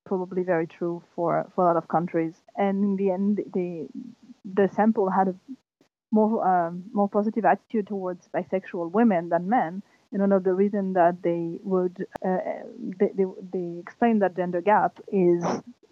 probably 0.06 0.44
very 0.44 0.68
true 0.68 1.04
for, 1.16 1.52
for 1.54 1.64
a 1.64 1.68
lot 1.68 1.78
of 1.78 1.88
countries. 1.88 2.34
And 2.56 2.84
in 2.84 2.96
the 2.96 3.12
end, 3.12 3.42
the 3.54 3.88
the 4.46 4.70
sample 4.74 5.10
had 5.10 5.28
a 5.30 5.36
more 6.12 6.48
um, 6.48 6.86
more 6.94 7.10
positive 7.10 7.46
attitude 7.46 7.88
towards 7.88 8.28
bisexual 8.30 8.92
women 8.92 9.30
than 9.30 9.50
men. 9.50 9.84
One 10.12 10.32
of 10.32 10.44
the 10.44 10.54
reasons 10.54 10.96
that 10.96 11.22
they 11.22 11.60
would 11.64 12.06
uh, 12.26 12.38
they, 13.00 13.12
they, 13.16 13.26
they 13.54 13.80
explain 13.80 14.20
that 14.20 14.36
gender 14.36 14.62
gap 14.62 15.00
is 15.08 15.44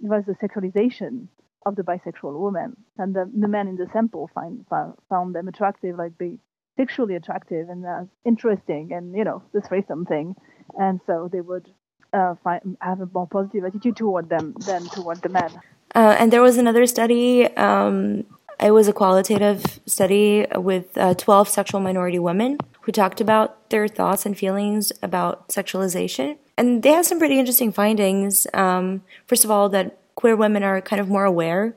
was 0.02 0.24
the 0.26 0.36
sexualization 0.42 1.28
of 1.66 1.76
the 1.76 1.82
bisexual 1.82 2.40
woman, 2.40 2.78
and 2.98 3.16
the, 3.16 3.30
the 3.36 3.48
men 3.48 3.68
in 3.68 3.76
the 3.76 3.88
sample 3.92 4.30
find 4.34 4.66
found, 4.70 4.94
found 5.10 5.36
them 5.36 5.48
attractive, 5.48 5.98
like 5.98 6.18
be 6.18 6.40
sexually 6.78 7.16
attractive 7.16 7.70
and 7.70 7.86
uh, 7.86 8.04
interesting, 8.24 8.94
and 8.94 9.16
you 9.16 9.24
know 9.24 9.44
the 9.54 9.62
threesome 9.62 10.06
thing, 10.06 10.36
and 10.80 11.00
so 11.08 11.30
they 11.32 11.42
would 11.42 11.70
uh, 12.14 12.36
find, 12.44 12.78
have 12.82 13.02
a 13.02 13.10
more 13.14 13.28
positive 13.28 13.66
attitude 13.66 13.98
toward 13.98 14.30
them 14.30 14.54
than 14.66 14.86
toward 14.86 15.22
the 15.22 15.30
men. 15.30 15.52
Uh, 15.94 16.16
and 16.20 16.32
there 16.32 16.42
was 16.42 16.58
another 16.58 16.86
study. 16.86 17.46
Um, 17.58 18.26
it 18.60 18.72
was 18.72 18.88
a 18.88 18.94
qualitative 18.94 19.82
study 19.86 20.46
with 20.56 20.98
uh, 20.98 21.14
12 21.14 21.50
sexual 21.50 21.82
minority 21.82 22.20
women 22.20 22.58
who 22.86 22.92
talked 22.92 23.20
about 23.20 23.70
their 23.72 23.88
thoughts 23.88 24.26
and 24.26 24.38
feelings 24.38 24.92
about 25.02 25.50
sexualization. 25.50 26.38
And 26.58 26.84
they 26.84 26.92
had 26.92 27.06
some 27.06 27.20
pretty 27.20 27.40
interesting 27.40 27.72
findings. 27.72 28.48
Um, 28.54 29.02
first 29.28 29.44
of 29.44 29.52
all, 29.52 29.70
that 29.70 29.98
queer 30.16 30.36
women 30.36 30.64
are 30.64 30.82
kind 30.82 31.00
of 31.00 31.10
more 31.10 31.26
aware 31.26 31.76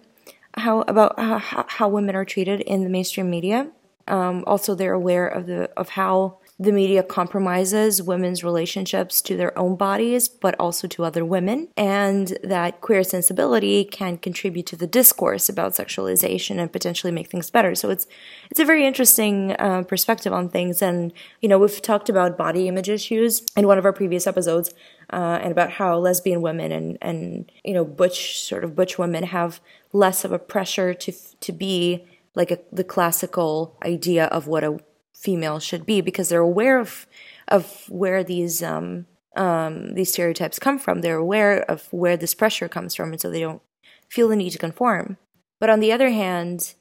how 0.55 0.83
about 0.83 1.19
how, 1.19 1.65
how 1.69 1.88
women 1.88 2.15
are 2.15 2.25
treated 2.25 2.61
in 2.61 2.83
the 2.83 2.91
mainstream 2.91 3.31
media. 3.31 3.71
Um, 4.07 4.45
also, 4.47 4.75
they're 4.75 4.93
aware 4.93 5.27
of 5.27 5.47
the 5.47 5.71
of 5.77 5.91
how 5.91 6.38
the 6.61 6.73
media 6.73 7.05
compromises 7.05 8.03
women's 8.03 8.43
relationships 8.43 9.21
to 9.23 9.37
their 9.37 9.57
own 9.57 9.77
bodies, 9.77 10.29
but 10.29 10.57
also 10.59 10.88
to 10.88 11.05
other 11.05 11.25
women, 11.25 11.69
and 11.77 12.37
that 12.43 12.81
queer 12.81 13.05
sensibility 13.05 13.85
can 13.85 14.19
contribute 14.19 14.67
to 14.67 14.77
the 14.77 14.87
discourse 14.87 15.49
about 15.49 15.75
sexualization 15.75 16.59
and 16.59 16.73
potentially 16.73 17.12
make 17.12 17.31
things 17.31 17.49
better. 17.49 17.77
So 17.77 17.91
it's 17.91 18.09
it's 18.50 18.59
a 18.59 18.65
very 18.65 18.85
interesting 18.85 19.53
uh, 19.53 19.83
perspective 19.83 20.33
on 20.33 20.49
things. 20.49 20.83
And 20.83 21.12
you 21.41 21.49
know, 21.49 21.59
we've 21.59 21.81
talked 21.81 22.09
about 22.09 22.37
body 22.37 22.67
image 22.67 22.88
issues 22.88 23.43
in 23.57 23.69
one 23.69 23.79
of 23.79 23.85
our 23.85 23.93
previous 23.93 24.27
episodes, 24.27 24.75
uh, 25.12 25.38
and 25.41 25.53
about 25.53 25.71
how 25.71 25.97
lesbian 25.97 26.43
women 26.43 26.73
and 26.73 26.99
and 27.00 27.53
you 27.65 27.73
know 27.73 27.85
butch 27.85 28.41
sort 28.41 28.65
of 28.65 28.75
butch 28.75 28.99
women 28.99 29.23
have 29.23 29.61
less 29.93 30.25
of 30.25 30.33
a 30.33 30.41
pressure 30.41 30.93
to 30.93 31.12
to 31.41 31.53
be 31.53 32.05
like 32.35 32.50
a, 32.50 32.59
the 32.73 32.85
classical 32.85 33.77
idea 33.85 34.27
of 34.27 34.47
what 34.47 34.65
a 34.65 34.79
female 35.19 35.59
should 35.59 35.85
be 35.85 36.01
because 36.01 36.29
they're 36.29 36.41
aware 36.41 36.79
of 36.79 37.07
of 37.49 37.85
where 37.89 38.23
these 38.23 38.63
um, 38.63 39.07
um, 39.37 39.95
these 39.95 40.13
stereotypes 40.13 40.59
come 40.59 40.79
from. 40.79 41.01
They're 41.01 41.17
aware 41.17 41.61
of 41.63 41.87
where 41.93 42.17
this 42.17 42.35
pressure 42.35 42.69
comes 42.69 42.95
from, 42.95 43.13
and 43.13 43.21
so 43.21 43.31
they 43.31 43.41
don't 43.41 43.63
feel 44.09 44.29
the 44.29 44.37
need 44.37 44.51
to 44.51 44.59
conform. 44.59 45.17
But 45.61 45.71
on 45.71 45.81
the 45.81 45.93
other 45.93 46.11
hand, 46.11 46.75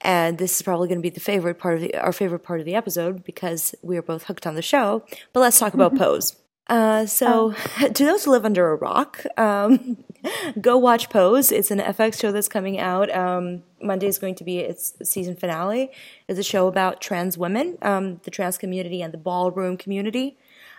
and 0.00 0.38
this 0.38 0.56
is 0.56 0.62
probably 0.62 0.88
going 0.88 0.98
to 0.98 1.02
be 1.02 1.10
the 1.10 1.20
favorite 1.20 1.58
part 1.58 1.76
of 1.76 1.80
the, 1.82 1.94
our 1.96 2.12
favorite 2.12 2.40
part 2.40 2.60
of 2.60 2.66
the 2.66 2.74
episode 2.74 3.24
because 3.24 3.74
we 3.82 3.96
are 3.96 4.02
both 4.02 4.24
hooked 4.24 4.46
on 4.46 4.54
the 4.54 4.62
show. 4.62 5.04
But 5.32 5.40
let's 5.40 5.58
talk 5.58 5.74
about 5.74 5.96
Pose. 5.96 6.36
Uh, 6.68 7.06
so, 7.06 7.54
um. 7.82 7.92
to 7.92 8.04
those 8.04 8.24
who 8.24 8.30
live 8.30 8.44
under 8.44 8.70
a 8.70 8.76
rock, 8.76 9.24
um, 9.36 10.04
go 10.60 10.76
watch 10.76 11.10
Pose. 11.10 11.52
It's 11.52 11.70
an 11.70 11.78
FX 11.78 12.20
show 12.20 12.32
that's 12.32 12.48
coming 12.48 12.78
out. 12.78 13.14
Um, 13.14 13.62
Monday 13.80 14.06
is 14.06 14.18
going 14.18 14.34
to 14.36 14.44
be 14.44 14.58
its 14.58 14.94
season 15.02 15.36
finale. 15.36 15.90
It's 16.28 16.38
a 16.38 16.44
show 16.44 16.66
about 16.66 17.00
trans 17.00 17.36
women, 17.36 17.78
um, 17.82 18.20
the 18.24 18.30
trans 18.30 18.58
community, 18.58 19.02
and 19.02 19.12
the 19.12 19.18
ballroom 19.18 19.76
community 19.76 20.38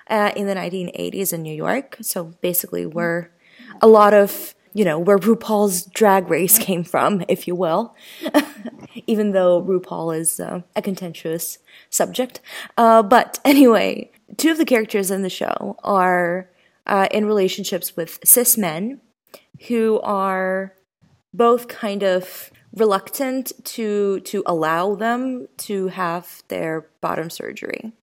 uh, 0.10 0.32
in 0.36 0.48
the 0.48 0.56
1980s 0.56 1.34
in 1.34 1.42
New 1.42 1.54
York. 1.54 1.98
So 2.02 2.26
basically, 2.42 2.86
where 2.86 3.32
a 3.82 3.88
lot 3.88 4.14
of 4.14 4.56
you 4.74 4.84
know 4.84 4.98
where 4.98 5.18
RuPaul's 5.18 5.86
Drag 5.86 6.30
Race 6.30 6.58
came 6.68 6.84
from, 6.84 7.24
if 7.28 7.48
you 7.48 7.56
will, 7.56 7.96
even 9.08 9.32
though 9.32 9.62
RuPaul 9.62 10.18
is 10.18 10.40
uh, 10.40 10.62
a 10.76 10.82
contentious 10.82 11.60
subject. 11.90 12.40
Uh, 12.78 13.04
but 13.04 13.40
anyway, 13.46 14.12
two 14.38 14.52
of 14.52 14.58
the 14.58 14.66
characters 14.66 15.12
in 15.12 15.22
the 15.22 15.30
show 15.30 15.78
are 15.84 16.50
uh, 16.86 17.08
in 17.12 17.26
relationships 17.26 17.96
with 17.96 18.20
cis 18.24 18.58
men 18.58 19.00
who 19.68 20.00
are 20.02 20.74
both 21.34 21.68
kind 21.68 22.04
of 22.04 22.52
reluctant 22.76 23.52
to 23.64 24.20
to 24.22 24.44
allow 24.46 24.96
them 24.96 25.48
to 25.58 25.88
have 25.88 26.44
their 26.48 26.88
bottom 27.02 27.30
surgery, 27.30 27.94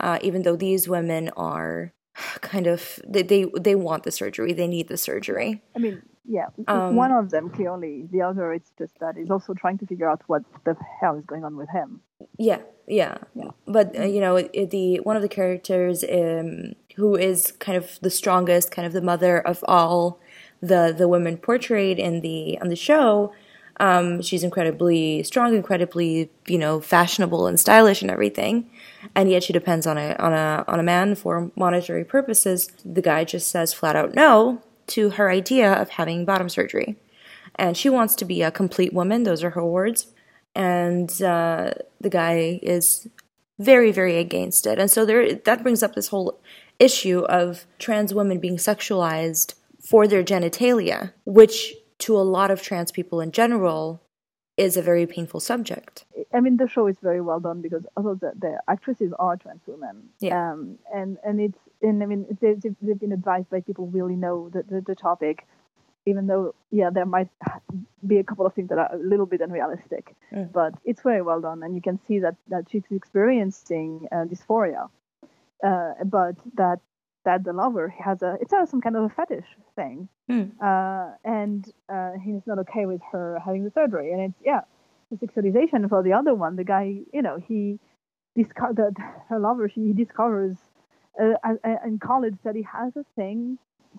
uh, 0.00 0.18
even 0.22 0.42
though 0.42 0.56
these 0.56 0.88
women 0.88 1.30
are 1.36 1.92
kind 2.40 2.66
of 2.66 3.00
they, 3.06 3.22
they 3.22 3.46
they 3.58 3.74
want 3.74 4.02
the 4.02 4.12
surgery, 4.12 4.52
they 4.52 4.66
need 4.66 4.88
the 4.88 4.96
surgery. 4.96 5.62
I 5.74 5.78
mean, 5.78 6.02
yeah, 6.24 6.46
um, 6.68 6.96
one 6.96 7.12
of 7.12 7.30
them 7.30 7.50
clearly. 7.50 8.06
The 8.10 8.22
other, 8.22 8.52
it's 8.52 8.70
just 8.78 8.98
that 9.00 9.16
is 9.16 9.30
also 9.30 9.54
trying 9.54 9.78
to 9.78 9.86
figure 9.86 10.08
out 10.08 10.22
what 10.26 10.42
the 10.64 10.76
hell 11.00 11.16
is 11.16 11.24
going 11.24 11.44
on 11.44 11.56
with 11.56 11.70
him. 11.70 12.00
Yeah, 12.38 12.60
yeah, 12.86 13.18
yeah. 13.34 13.50
But 13.66 13.98
uh, 13.98 14.04
you 14.04 14.20
know, 14.20 14.36
it, 14.36 14.70
the 14.70 14.98
one 14.98 15.16
of 15.16 15.22
the 15.22 15.28
characters 15.28 16.04
um, 16.04 16.74
who 16.96 17.16
is 17.16 17.52
kind 17.52 17.78
of 17.78 17.98
the 18.02 18.10
strongest, 18.10 18.70
kind 18.70 18.86
of 18.86 18.92
the 18.92 19.02
mother 19.02 19.40
of 19.40 19.64
all 19.66 20.20
the 20.60 20.94
the 20.96 21.08
women 21.08 21.36
portrayed 21.36 21.98
in 21.98 22.20
the 22.20 22.58
on 22.60 22.68
the 22.68 22.76
show. 22.76 23.32
Um, 23.78 24.20
she's 24.20 24.44
incredibly 24.44 25.22
strong, 25.22 25.54
incredibly 25.54 26.30
you 26.46 26.58
know 26.58 26.80
fashionable 26.80 27.46
and 27.46 27.58
stylish 27.58 28.02
and 28.02 28.10
everything, 28.10 28.70
and 29.14 29.30
yet 29.30 29.42
she 29.42 29.52
depends 29.52 29.86
on 29.86 29.96
a 29.96 30.14
on 30.18 30.32
a 30.32 30.64
on 30.68 30.78
a 30.78 30.82
man 30.82 31.14
for 31.14 31.50
monetary 31.56 32.04
purposes. 32.04 32.70
The 32.84 33.02
guy 33.02 33.24
just 33.24 33.48
says 33.48 33.72
flat 33.72 33.96
out 33.96 34.14
no 34.14 34.62
to 34.88 35.10
her 35.10 35.30
idea 35.30 35.72
of 35.72 35.90
having 35.90 36.24
bottom 36.24 36.48
surgery, 36.48 36.96
and 37.54 37.76
she 37.76 37.88
wants 37.88 38.14
to 38.16 38.24
be 38.24 38.42
a 38.42 38.50
complete 38.50 38.92
woman. 38.92 39.22
Those 39.22 39.42
are 39.42 39.50
her 39.50 39.64
words, 39.64 40.08
and 40.54 41.10
uh, 41.22 41.72
the 42.00 42.10
guy 42.10 42.60
is 42.62 43.08
very 43.58 43.92
very 43.92 44.18
against 44.18 44.66
it, 44.66 44.78
and 44.78 44.90
so 44.90 45.06
there 45.06 45.34
that 45.34 45.62
brings 45.62 45.82
up 45.82 45.94
this 45.94 46.08
whole 46.08 46.38
issue 46.78 47.20
of 47.20 47.66
trans 47.78 48.12
women 48.12 48.40
being 48.40 48.56
sexualized 48.56 49.54
for 49.82 50.06
their 50.06 50.22
genitalia, 50.22 51.12
which 51.24 51.74
to 51.98 52.16
a 52.16 52.22
lot 52.22 52.50
of 52.50 52.62
trans 52.62 52.92
people 52.92 53.20
in 53.20 53.32
general 53.32 54.02
is 54.56 54.76
a 54.76 54.82
very 54.82 55.06
painful 55.06 55.40
subject. 55.40 56.04
I 56.34 56.40
mean, 56.40 56.58
the 56.58 56.68
show 56.68 56.86
is 56.86 56.96
very 57.02 57.20
well 57.20 57.40
done 57.40 57.62
because 57.62 57.84
although 57.96 58.14
the, 58.14 58.32
the 58.38 58.60
actresses 58.68 59.12
are 59.18 59.36
trans 59.36 59.62
women, 59.66 60.10
yeah, 60.20 60.52
um, 60.52 60.78
and 60.94 61.16
and 61.24 61.40
it's 61.40 61.58
and 61.80 62.02
I 62.02 62.06
mean 62.06 62.26
they, 62.40 62.48
have 62.48 62.62
they've 62.82 63.00
been 63.00 63.12
advised 63.12 63.48
by 63.48 63.60
people 63.60 63.86
who 63.86 63.92
really 63.92 64.16
know 64.16 64.50
the, 64.50 64.62
the, 64.62 64.82
the 64.82 64.94
topic, 64.94 65.46
even 66.04 66.26
though 66.26 66.54
yeah 66.70 66.90
there 66.90 67.06
might 67.06 67.30
be 68.06 68.18
a 68.18 68.24
couple 68.24 68.44
of 68.44 68.52
things 68.54 68.68
that 68.68 68.78
are 68.78 68.94
a 68.94 68.98
little 68.98 69.26
bit 69.26 69.40
unrealistic, 69.40 70.14
mm. 70.32 70.52
but 70.52 70.74
it's 70.84 71.02
very 71.02 71.22
well 71.22 71.40
done, 71.40 71.62
and 71.62 71.74
you 71.74 71.80
can 71.80 71.98
see 72.06 72.18
that 72.18 72.36
that 72.48 72.64
she's 72.70 72.84
experiencing 72.90 74.08
uh, 74.12 74.24
dysphoria, 74.26 74.90
uh, 75.64 75.92
but 76.04 76.36
that 76.56 76.80
that 77.30 77.44
the 77.44 77.52
lover 77.52 77.86
he 77.96 78.02
has 78.02 78.18
a 78.22 78.36
it's 78.40 78.52
some 78.70 78.80
kind 78.80 78.96
of 78.96 79.04
a 79.04 79.12
fetish 79.18 79.50
thing, 79.76 80.08
mm. 80.30 80.46
uh, 80.68 81.06
and 81.24 81.72
uh, 81.94 82.12
he's 82.24 82.44
not 82.50 82.58
okay 82.64 82.84
with 82.92 83.02
her 83.12 83.26
having 83.44 83.62
the 83.64 83.72
surgery, 83.78 84.12
and 84.12 84.20
it's 84.26 84.40
yeah, 84.44 84.62
the 85.10 85.16
sexualization 85.24 85.88
for 85.88 86.02
the 86.02 86.12
other 86.12 86.34
one. 86.34 86.56
The 86.56 86.68
guy, 86.74 86.86
you 87.16 87.22
know, 87.26 87.36
he 87.48 87.78
discovered 88.42 88.96
her 89.28 89.38
lover. 89.38 89.68
She 89.74 89.92
discovers 89.92 90.56
uh, 91.20 91.34
in 91.86 91.98
college 92.10 92.38
that 92.44 92.56
he 92.60 92.64
has 92.76 92.90
a 92.96 93.04
thing 93.16 93.58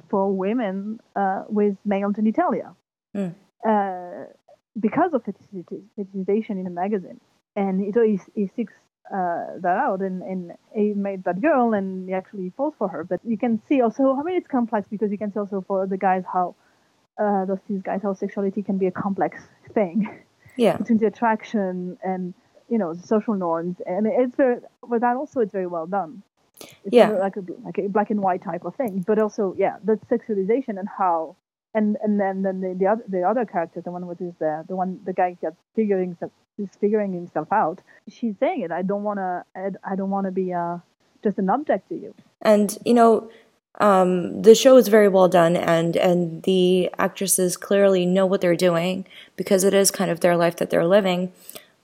for 0.10 0.24
women 0.46 1.00
uh, 1.16 1.44
with 1.48 1.76
male 1.86 2.12
genitalia 2.18 2.70
mm. 3.16 3.34
because 4.88 5.12
of 5.14 5.22
fetishization 5.24 6.56
in 6.62 6.66
a 6.68 6.76
magazine, 6.84 7.22
and 7.56 7.94
so 7.94 8.02
he, 8.04 8.20
he 8.36 8.52
seeks 8.56 8.74
uh, 9.10 9.60
that 9.60 9.78
out 9.78 10.02
and, 10.02 10.22
and 10.22 10.54
he 10.74 10.94
made 10.94 11.24
that 11.24 11.42
girl 11.42 11.74
and 11.74 12.08
he 12.08 12.14
actually 12.14 12.52
falls 12.56 12.74
for 12.78 12.88
her. 12.88 13.04
But 13.04 13.20
you 13.24 13.38
can 13.38 13.62
see 13.68 13.82
also, 13.82 14.16
I 14.16 14.24
mean, 14.24 14.36
it's 14.36 14.48
complex 14.48 14.88
because 14.90 15.12
you 15.12 15.18
can 15.18 15.34
see 15.34 15.40
also 15.40 15.64
for 15.68 15.88
the 15.88 15.98
guys 15.98 16.24
how 16.32 16.56
uh, 17.22 17.46
those 17.46 17.60
these 17.70 17.82
guys 17.82 18.02
how 18.04 18.14
sexuality 18.14 18.62
can 18.62 18.78
be 18.78 18.88
a 18.88 18.92
complex 18.92 19.42
thing. 19.74 20.08
Yeah. 20.56 20.78
Between 20.82 21.00
the 21.00 21.08
attraction 21.08 21.98
and 22.04 22.34
you 22.70 22.78
know 22.78 22.94
the 22.94 23.06
social 23.06 23.36
norms, 23.36 23.78
and 23.86 24.08
it's 24.08 24.36
very, 24.36 24.58
but 24.88 25.02
that 25.02 25.18
also 25.18 25.42
it's 25.42 25.52
very 25.52 25.68
well 25.68 25.88
done. 25.88 26.24
It's 26.62 26.94
yeah. 26.94 27.10
Like 27.10 27.36
a 27.36 27.44
like 27.64 27.78
a 27.78 27.90
black 27.90 28.12
and 28.12 28.22
white 28.22 28.44
type 28.44 28.66
of 28.66 28.76
thing, 28.76 29.04
but 29.06 29.20
also 29.20 29.56
yeah, 29.58 29.78
the 29.84 30.00
sexualization 30.10 30.80
and 30.80 30.88
how 30.98 31.36
and 31.74 31.98
and 32.02 32.20
then 32.20 32.44
then 32.44 32.62
the, 32.62 32.76
the 32.78 32.88
other 32.88 33.04
the 33.08 33.24
other 33.24 33.46
character, 33.46 33.82
the 33.82 33.92
one 33.92 34.08
with 34.08 34.22
is 34.22 34.34
the 34.40 34.64
the 34.68 34.76
one 34.76 35.00
the 35.06 35.14
guy 35.14 35.38
gets 35.42 35.58
figuring 35.76 36.18
is 36.62 36.70
figuring 36.80 37.14
himself 37.14 37.52
out. 37.52 37.82
She's 38.08 38.36
saying 38.40 38.62
it. 38.62 38.72
I 38.72 38.82
don't 38.82 39.04
want 39.04 39.20
to. 39.20 39.44
I 39.84 39.96
don't 39.96 40.10
want 40.10 40.26
to 40.26 40.32
be 40.32 40.54
uh, 40.54 40.78
just 41.24 41.38
an 41.38 41.50
object 41.50 41.90
to 41.90 41.96
you. 41.96 42.14
And 42.42 42.78
you 42.86 42.94
know, 42.94 43.30
um, 43.80 44.42
the 44.42 44.56
show 44.56 44.78
is 44.78 44.88
very 44.88 45.08
well 45.08 45.28
done, 45.28 45.56
and 45.56 45.96
and 45.96 46.44
the 46.44 46.90
actresses 46.98 47.58
clearly 47.58 48.06
know 48.06 48.26
what 48.26 48.42
they're 48.42 48.56
doing 48.56 49.06
because 49.36 49.64
it 49.64 49.74
is 49.74 49.92
kind 49.92 50.12
of 50.12 50.20
their 50.20 50.38
life 50.38 50.58
that 50.58 50.70
they're 50.70 50.88
living. 50.88 51.32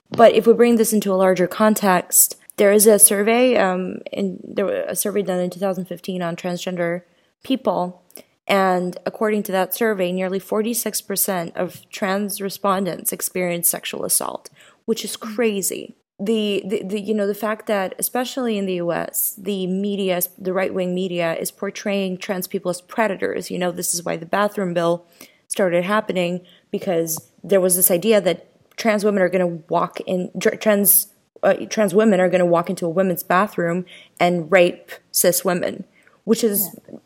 But 0.09 0.33
if 0.33 0.47
we 0.47 0.53
bring 0.53 0.77
this 0.77 0.93
into 0.93 1.13
a 1.13 1.15
larger 1.15 1.47
context, 1.47 2.37
there 2.57 2.71
is 2.71 2.87
a 2.87 2.99
survey, 2.99 3.55
um, 3.57 3.99
in 4.11 4.39
there 4.43 4.69
a 4.69 4.95
survey 4.95 5.21
done 5.21 5.39
in 5.39 5.49
2015 5.49 6.21
on 6.21 6.35
transgender 6.35 7.03
people. 7.43 8.01
And 8.47 8.97
according 9.05 9.43
to 9.43 9.51
that 9.51 9.73
survey, 9.73 10.11
nearly 10.13 10.39
46% 10.39 11.55
of 11.55 11.87
trans 11.89 12.39
respondents 12.39 13.11
experienced 13.11 13.69
sexual 13.69 14.05
assault, 14.05 14.49
which 14.87 15.05
is 15.05 15.15
crazy. 15.15 15.95
The, 16.19 16.63
the, 16.65 16.81
the 16.83 16.99
you 16.99 17.13
know 17.13 17.27
the 17.27 17.35
fact 17.35 17.67
that 17.67 17.93
especially 17.99 18.57
in 18.57 18.65
the 18.65 18.73
US 18.85 19.35
the 19.37 19.67
media 19.67 20.19
the 20.35 20.51
right 20.51 20.73
wing 20.73 20.95
media 20.95 21.35
is 21.35 21.51
portraying 21.51 22.17
trans 22.17 22.47
people 22.47 22.71
as 22.71 22.81
predators 22.81 23.51
you 23.51 23.59
know 23.59 23.71
this 23.71 23.93
is 23.93 24.03
why 24.03 24.17
the 24.17 24.25
bathroom 24.25 24.73
bill 24.73 25.05
started 25.47 25.83
happening 25.83 26.43
because 26.71 27.31
there 27.43 27.61
was 27.61 27.75
this 27.75 27.91
idea 27.91 28.19
that 28.19 28.47
trans 28.77 29.05
women 29.05 29.21
are 29.21 29.29
going 29.29 29.47
to 29.47 29.63
walk 29.69 29.99
in 30.07 30.31
trans 30.59 31.13
uh, 31.43 31.53
trans 31.69 31.93
women 31.93 32.19
are 32.19 32.29
going 32.29 32.39
to 32.39 32.45
walk 32.45 32.69
into 32.69 32.85
a 32.85 32.89
women's 32.89 33.23
bathroom 33.23 33.85
and 34.19 34.51
rape 34.51 34.91
cis 35.11 35.43
women, 35.43 35.83
which 36.23 36.43
is, 36.43 36.75
yeah. 36.91 36.99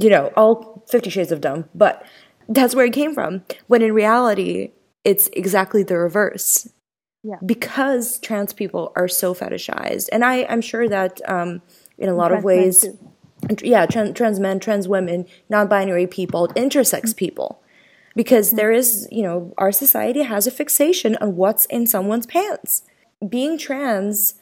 you 0.00 0.10
know, 0.10 0.32
all 0.36 0.84
Fifty 0.88 1.10
Shades 1.10 1.32
of 1.32 1.40
Dumb. 1.40 1.68
But 1.74 2.04
that's 2.48 2.74
where 2.74 2.86
it 2.86 2.92
came 2.92 3.14
from. 3.14 3.44
When 3.66 3.82
in 3.82 3.92
reality, 3.92 4.72
it's 5.04 5.28
exactly 5.32 5.82
the 5.82 5.98
reverse. 5.98 6.68
Yeah. 7.24 7.36
Because 7.44 8.18
trans 8.18 8.52
people 8.52 8.92
are 8.96 9.08
so 9.08 9.34
fetishized, 9.34 10.08
and 10.12 10.24
I, 10.24 10.44
I'm 10.44 10.60
sure 10.60 10.88
that 10.88 11.20
um, 11.28 11.62
in 11.96 12.08
a 12.08 12.14
lot 12.14 12.28
trans 12.28 12.40
of 12.40 12.44
ways, 12.44 12.86
yeah, 13.62 13.86
trans, 13.86 14.16
trans 14.16 14.40
men, 14.40 14.58
trans 14.58 14.88
women, 14.88 15.26
non-binary 15.48 16.08
people, 16.08 16.48
intersex 16.48 17.00
mm-hmm. 17.00 17.12
people, 17.12 17.62
because 18.16 18.48
mm-hmm. 18.48 18.56
there 18.56 18.72
is, 18.72 19.08
you 19.12 19.22
know, 19.22 19.54
our 19.56 19.70
society 19.70 20.22
has 20.22 20.46
a 20.46 20.50
fixation 20.50 21.16
on 21.20 21.36
what's 21.36 21.64
in 21.66 21.86
someone's 21.86 22.26
pants 22.26 22.82
being 23.28 23.58
trans 23.58 24.34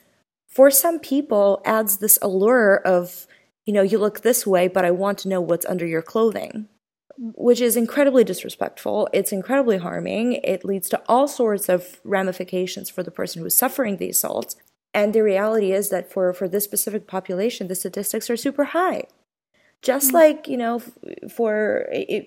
for 0.47 0.71
some 0.71 0.99
people 0.99 1.63
adds 1.65 1.99
this 1.99 2.19
allure 2.23 2.77
of, 2.85 3.27
you 3.67 3.73
know, 3.73 3.83
you 3.83 3.99
look 3.99 4.21
this 4.21 4.47
way, 4.47 4.69
but 4.69 4.85
I 4.85 4.91
want 4.91 5.19
to 5.19 5.29
know 5.29 5.41
what's 5.41 5.67
under 5.67 5.87
your 5.87 6.03
clothing, 6.03 6.69
which 7.17 7.61
is 7.61 7.77
incredibly 7.77 8.25
disrespectful. 8.25 9.09
It's 9.13 9.33
incredibly 9.33 9.79
harming. 9.79 10.35
It 10.35 10.65
leads 10.65 10.89
to 10.91 11.03
all 11.09 11.29
sorts 11.29 11.69
of 11.69 12.01
ramifications 12.05 12.91
for 12.91 13.03
the 13.03 13.11
person 13.11 13.43
who's 13.43 13.57
suffering 13.57 13.97
the 13.97 14.11
assault. 14.11 14.55
And 14.93 15.15
the 15.15 15.23
reality 15.23 15.73
is 15.73 15.91
that 15.91 16.11
for, 16.11 16.33
for 16.33 16.49
this 16.49 16.65
specific 16.65 17.07
population, 17.07 17.69
the 17.69 17.75
statistics 17.75 18.29
are 18.31 18.37
super 18.37 18.65
high. 18.65 19.05
Just 19.83 20.09
mm-hmm. 20.09 20.17
like, 20.17 20.49
you 20.49 20.57
know, 20.57 20.83
for 21.35 21.87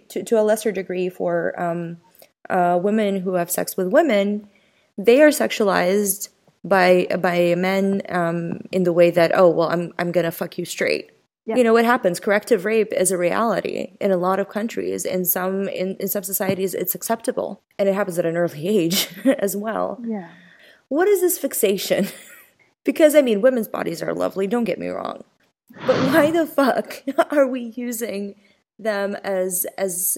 to, 0.10 0.24
to 0.24 0.40
a 0.40 0.44
lesser 0.44 0.72
degree, 0.72 1.10
for 1.10 1.60
um, 1.62 1.98
uh, 2.50 2.80
women 2.82 3.20
who 3.22 3.34
have 3.34 3.52
sex 3.52 3.78
with 3.78 3.88
women, 3.88 4.48
they 4.98 5.22
are 5.22 5.30
sexualized 5.30 6.30
by 6.64 7.08
by 7.20 7.56
men 7.56 8.02
um, 8.10 8.62
in 8.72 8.84
the 8.84 8.94
way 8.94 9.12
that 9.12 9.32
oh 9.36 9.50
well 9.50 9.70
I'm 9.70 9.94
I'm 10.00 10.12
gonna 10.12 10.32
fuck 10.32 10.58
you 10.58 10.66
straight. 10.66 11.12
You 11.46 11.64
know 11.64 11.74
what 11.74 11.86
happens? 11.86 12.20
Corrective 12.20 12.64
rape 12.64 12.94
is 12.94 13.12
a 13.12 13.18
reality 13.18 13.98
in 14.00 14.12
a 14.12 14.18
lot 14.18 14.40
of 14.40 14.48
countries. 14.48 15.04
In 15.04 15.26
some 15.26 15.68
in, 15.68 15.98
in 15.98 16.08
some 16.08 16.24
societies, 16.24 16.74
it's 16.74 16.96
acceptable, 16.96 17.62
and 17.78 17.90
it 17.90 17.96
happens 17.96 18.18
at 18.18 18.26
an 18.26 18.38
early 18.38 18.68
age 18.80 19.10
as 19.26 19.56
well. 19.56 20.02
Yeah. 20.06 20.30
What 20.88 21.08
is 21.08 21.22
this 21.22 21.38
fixation? 21.38 22.08
because 22.86 23.14
I 23.16 23.22
mean, 23.22 23.42
women's 23.42 23.68
bodies 23.68 24.02
are 24.02 24.14
lovely. 24.14 24.48
Don't 24.48 24.64
get 24.64 24.80
me 24.80 24.88
wrong, 24.88 25.24
but 25.86 25.98
why 26.08 26.32
the 26.32 26.46
fuck 26.46 27.04
are 27.32 27.48
we 27.48 27.74
using 27.76 28.36
them 28.80 29.16
as 29.24 29.66
as 29.78 30.18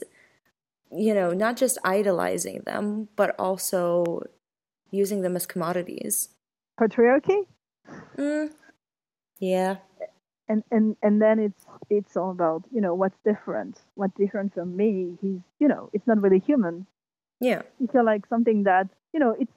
you 0.91 1.13
know 1.13 1.31
not 1.31 1.57
just 1.57 1.79
idolizing 1.83 2.61
them, 2.65 3.09
but 3.15 3.35
also 3.39 4.21
using 4.91 5.21
them 5.21 5.35
as 5.35 5.47
commodities? 5.47 6.29
patriarchy. 6.79 7.45
Mm. 8.17 8.51
Yeah. 9.39 9.77
And 10.47 10.63
and 10.71 10.95
and 11.01 11.21
then 11.21 11.39
it's 11.39 11.65
it's 11.89 12.15
all 12.15 12.31
about 12.31 12.63
you 12.71 12.81
know 12.81 12.93
what's 12.93 13.17
different. 13.25 13.79
What's 13.95 14.15
different 14.15 14.53
from 14.53 14.75
me? 14.77 15.17
He's 15.21 15.39
you 15.59 15.67
know 15.67 15.89
it's 15.93 16.05
not 16.05 16.21
really 16.21 16.39
human. 16.39 16.85
Yeah. 17.41 17.63
You 17.79 17.87
feel 17.87 18.05
like 18.05 18.27
something 18.27 18.63
that 18.63 18.87
you 19.13 19.19
know 19.19 19.35
it's 19.39 19.51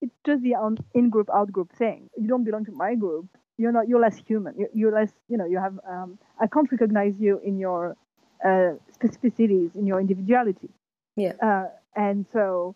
it's 0.00 0.14
just 0.24 0.42
the 0.42 0.54
in 0.94 1.10
group 1.10 1.28
out 1.32 1.52
group 1.52 1.72
thing. 1.72 2.08
You 2.16 2.28
don't 2.28 2.44
belong 2.44 2.64
to 2.66 2.72
my 2.72 2.94
group. 2.94 3.26
You're 3.58 3.72
not. 3.72 3.88
You're 3.88 4.00
less 4.00 4.16
human. 4.16 4.54
You're, 4.56 4.70
you're 4.72 4.92
less. 4.92 5.12
You 5.28 5.36
know. 5.36 5.44
You 5.44 5.58
have. 5.58 5.78
Um, 5.86 6.18
I 6.40 6.46
can't 6.46 6.70
recognize 6.72 7.14
you 7.18 7.40
in 7.44 7.58
your 7.58 7.96
uh, 8.44 8.72
specificities, 8.98 9.74
in 9.74 9.86
your 9.86 10.00
individuality. 10.00 10.70
Yeah. 11.16 11.34
Uh, 11.42 11.66
and 11.94 12.24
so, 12.32 12.74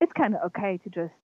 it's 0.00 0.12
kind 0.12 0.34
of 0.34 0.42
okay 0.48 0.78
to 0.84 0.90
just 0.90 1.14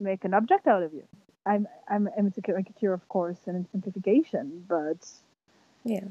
make 0.00 0.24
an 0.24 0.34
object 0.34 0.66
out 0.66 0.82
of 0.82 0.92
you. 0.92 1.04
I'm 1.46 1.68
I'm, 1.88 2.08
a 2.16 2.40
caricature, 2.40 2.92
of 2.92 3.06
course, 3.08 3.38
and 3.46 3.64
a 3.64 3.68
simplification, 3.70 4.64
but 4.68 5.06
yeah, 5.84 6.04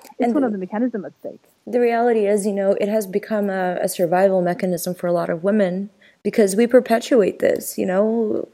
it's 0.00 0.20
and 0.20 0.34
one 0.34 0.44
of 0.44 0.52
the 0.52 0.58
mechanisms 0.58 1.04
at 1.04 1.12
stake. 1.20 1.42
The 1.66 1.80
reality 1.80 2.26
is, 2.26 2.46
you 2.46 2.52
know, 2.52 2.72
it 2.72 2.88
has 2.88 3.06
become 3.06 3.48
a, 3.48 3.78
a 3.80 3.88
survival 3.88 4.42
mechanism 4.42 4.94
for 4.94 5.06
a 5.06 5.12
lot 5.12 5.30
of 5.30 5.42
women 5.42 5.90
because 6.22 6.56
we 6.56 6.66
perpetuate 6.66 7.38
this. 7.38 7.78
You 7.78 7.86
know, 7.86 8.48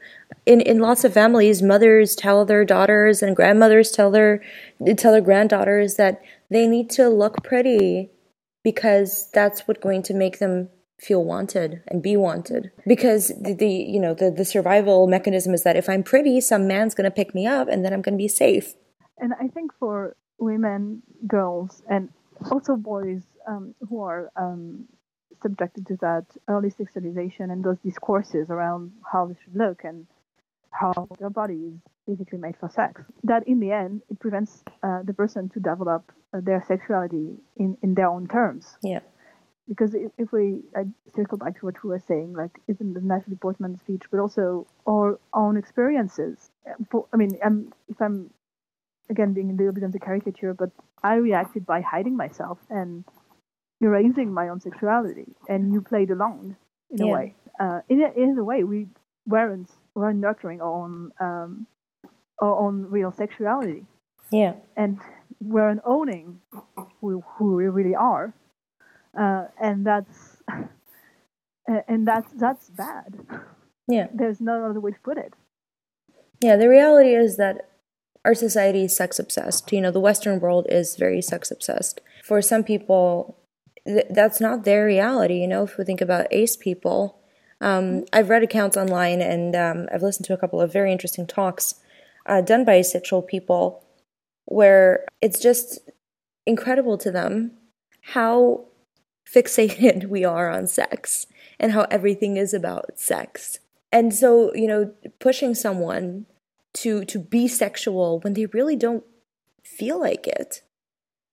in 0.45 0.61
in 0.61 0.79
lots 0.79 1.03
of 1.03 1.13
families, 1.13 1.61
mothers 1.61 2.15
tell 2.15 2.45
their 2.45 2.63
daughters 2.63 3.21
and 3.21 3.35
grandmothers 3.35 3.91
tell 3.91 4.11
their 4.11 4.41
tell 4.95 5.11
their 5.11 5.21
granddaughters 5.21 5.95
that 5.95 6.21
they 6.49 6.67
need 6.67 6.89
to 6.91 7.09
look 7.09 7.43
pretty 7.43 8.09
because 8.63 9.29
that's 9.33 9.67
what's 9.67 9.81
going 9.81 10.03
to 10.03 10.13
make 10.13 10.39
them 10.39 10.69
feel 10.97 11.23
wanted 11.23 11.81
and 11.87 12.01
be 12.01 12.15
wanted. 12.15 12.71
Because 12.87 13.29
the, 13.39 13.53
the 13.53 13.69
you 13.69 13.99
know 13.99 14.13
the, 14.13 14.31
the 14.31 14.45
survival 14.45 15.07
mechanism 15.07 15.53
is 15.53 15.63
that 15.63 15.75
if 15.75 15.89
i'm 15.89 16.03
pretty 16.03 16.39
some 16.41 16.67
man's 16.67 16.95
going 16.95 17.05
to 17.05 17.11
pick 17.11 17.35
me 17.35 17.45
up 17.45 17.67
and 17.67 17.83
then 17.83 17.93
i'm 17.93 18.01
going 18.01 18.13
to 18.13 18.17
be 18.17 18.27
safe. 18.27 18.75
And 19.17 19.33
i 19.39 19.47
think 19.47 19.71
for 19.79 20.15
women 20.37 21.01
girls 21.27 21.81
and 21.89 22.09
also 22.51 22.75
boys 22.75 23.21
um, 23.47 23.73
who 23.89 24.01
are 24.01 24.31
um, 24.35 24.85
subjected 25.41 25.85
to 25.87 25.95
that 25.97 26.25
early 26.47 26.71
sexualization 26.71 27.51
and 27.51 27.63
those 27.63 27.77
discourses 27.83 28.49
around 28.49 28.91
how 29.11 29.25
they 29.25 29.35
should 29.43 29.55
look 29.55 29.83
and 29.83 30.07
how 30.71 31.07
their 31.19 31.29
body 31.29 31.53
is 31.53 31.73
basically 32.05 32.37
made 32.37 32.55
for 32.59 32.69
sex 32.69 33.01
that 33.23 33.47
in 33.47 33.59
the 33.59 33.71
end 33.71 34.01
it 34.09 34.19
prevents 34.19 34.63
uh, 34.83 35.01
the 35.03 35.13
person 35.13 35.49
to 35.49 35.59
develop 35.59 36.11
uh, 36.33 36.39
their 36.41 36.63
sexuality 36.67 37.35
in, 37.57 37.77
in 37.81 37.93
their 37.95 38.07
own 38.07 38.27
terms. 38.27 38.77
Yeah 38.81 38.99
because 39.67 39.95
if, 39.95 40.31
we 40.31 40.61
I 40.75 40.85
circle 41.15 41.37
back 41.37 41.59
to 41.59 41.65
what 41.65 41.83
we 41.83 41.89
were 41.89 42.03
saying, 42.07 42.33
like 42.33 42.59
isn't 42.67 42.93
the 42.93 43.01
Natalie 43.01 43.37
Portman 43.37 43.77
speech, 43.79 44.03
but 44.11 44.19
also 44.19 44.67
our 44.87 45.19
own 45.33 45.57
experiences. 45.57 46.51
For, 46.89 47.07
I 47.13 47.17
mean, 47.17 47.37
I'm, 47.43 47.73
if 47.87 47.99
I'm 48.01 48.29
again 49.09 49.33
being 49.33 49.51
a 49.51 49.53
little 49.53 49.73
bit 49.73 49.83
of 49.83 49.91
the 49.91 49.99
caricature, 49.99 50.53
but 50.53 50.71
I 51.03 51.15
reacted 51.15 51.65
by 51.65 51.81
hiding 51.81 52.15
myself 52.15 52.59
and 52.69 53.03
erasing 53.81 54.33
my 54.33 54.49
own 54.49 54.59
sexuality, 54.59 55.33
and 55.49 55.73
you 55.73 55.81
played 55.81 56.11
along 56.11 56.55
in 56.91 57.05
yeah. 57.05 57.11
a 57.11 57.15
way. 57.15 57.35
Uh, 57.59 57.79
in 57.89 58.01
a, 58.01 58.11
in 58.11 58.37
a 58.37 58.43
way, 58.43 58.63
we 58.63 58.87
weren't 59.25 59.69
weren't 59.95 60.19
nurturing 60.19 60.61
our 60.61 60.83
own 60.83 61.11
um, 61.19 61.67
our 62.39 62.55
own 62.55 62.85
real 62.89 63.11
sexuality. 63.11 63.85
Yeah, 64.31 64.53
and 64.75 64.99
weren't 65.41 65.81
owning 65.85 66.39
who, 67.01 67.23
who 67.37 67.55
we 67.55 67.67
really 67.67 67.95
are 67.95 68.33
uh, 69.17 69.45
and 69.61 69.85
that's 69.85 70.37
and 71.87 72.07
that's 72.07 72.31
that's 72.33 72.69
bad. 72.69 73.25
Yeah, 73.87 74.07
there's 74.13 74.41
no 74.41 74.65
other 74.65 74.79
way 74.79 74.91
to 74.91 74.99
put 74.99 75.17
it. 75.17 75.33
Yeah, 76.41 76.55
the 76.55 76.69
reality 76.69 77.13
is 77.13 77.37
that 77.37 77.69
our 78.23 78.33
society 78.33 78.83
is 78.83 78.95
sex 78.95 79.19
obsessed. 79.19 79.71
You 79.71 79.81
know, 79.81 79.91
the 79.91 79.99
Western 79.99 80.39
world 80.39 80.65
is 80.69 80.95
very 80.95 81.21
sex 81.21 81.51
obsessed. 81.51 82.01
For 82.23 82.41
some 82.41 82.63
people, 82.63 83.37
th- 83.85 84.07
that's 84.09 84.41
not 84.41 84.65
their 84.65 84.85
reality. 84.85 85.35
You 85.35 85.47
know, 85.47 85.63
if 85.63 85.77
we 85.77 85.85
think 85.85 86.01
about 86.01 86.27
ace 86.31 86.57
people, 86.57 87.19
um, 87.61 88.05
I've 88.11 88.29
read 88.29 88.43
accounts 88.43 88.75
online 88.75 89.21
and 89.21 89.55
um, 89.55 89.87
I've 89.93 90.01
listened 90.01 90.25
to 90.25 90.33
a 90.33 90.37
couple 90.37 90.59
of 90.59 90.73
very 90.73 90.91
interesting 90.91 91.27
talks 91.27 91.75
uh, 92.25 92.41
done 92.41 92.65
by 92.65 92.75
asexual 92.75 93.21
people 93.21 93.85
where 94.45 95.05
it's 95.21 95.39
just 95.39 95.79
incredible 96.45 96.97
to 96.97 97.11
them 97.11 97.51
how 98.01 98.65
fixated 99.31 100.05
we 100.09 100.23
are 100.23 100.49
on 100.49 100.67
sex 100.67 101.27
and 101.59 101.71
how 101.71 101.87
everything 101.91 102.37
is 102.37 102.53
about 102.53 102.99
sex. 102.99 103.59
And 103.91 104.13
so, 104.13 104.53
you 104.53 104.67
know, 104.67 104.93
pushing 105.19 105.55
someone 105.55 106.25
to 106.73 107.05
to 107.05 107.19
be 107.19 107.47
sexual 107.47 108.19
when 108.19 108.33
they 108.33 108.45
really 108.47 108.75
don't 108.75 109.03
feel 109.63 109.99
like 109.99 110.27
it. 110.27 110.61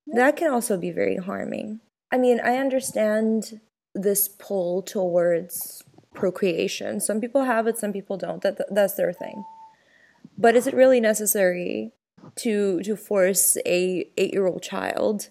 That 0.07 0.37
can 0.37 0.51
also 0.51 0.77
be 0.77 0.91
very 0.91 1.17
harming. 1.17 1.81
I 2.11 2.17
mean, 2.17 2.39
I 2.39 2.57
understand 2.57 3.59
this 3.93 4.27
pull 4.27 4.81
towards 4.81 5.83
procreation. 6.13 6.99
Some 6.99 7.19
people 7.19 7.43
have 7.43 7.67
it, 7.67 7.77
some 7.77 7.91
people 7.91 8.17
don't. 8.17 8.41
That 8.41 8.61
that's 8.73 8.93
their 8.93 9.13
thing. 9.13 9.43
But 10.37 10.55
is 10.55 10.67
it 10.67 10.73
really 10.73 10.99
necessary 10.99 11.91
to 12.37 12.81
to 12.81 12.95
force 12.95 13.57
a 13.65 14.09
8-year-old 14.17 14.63
child 14.63 15.29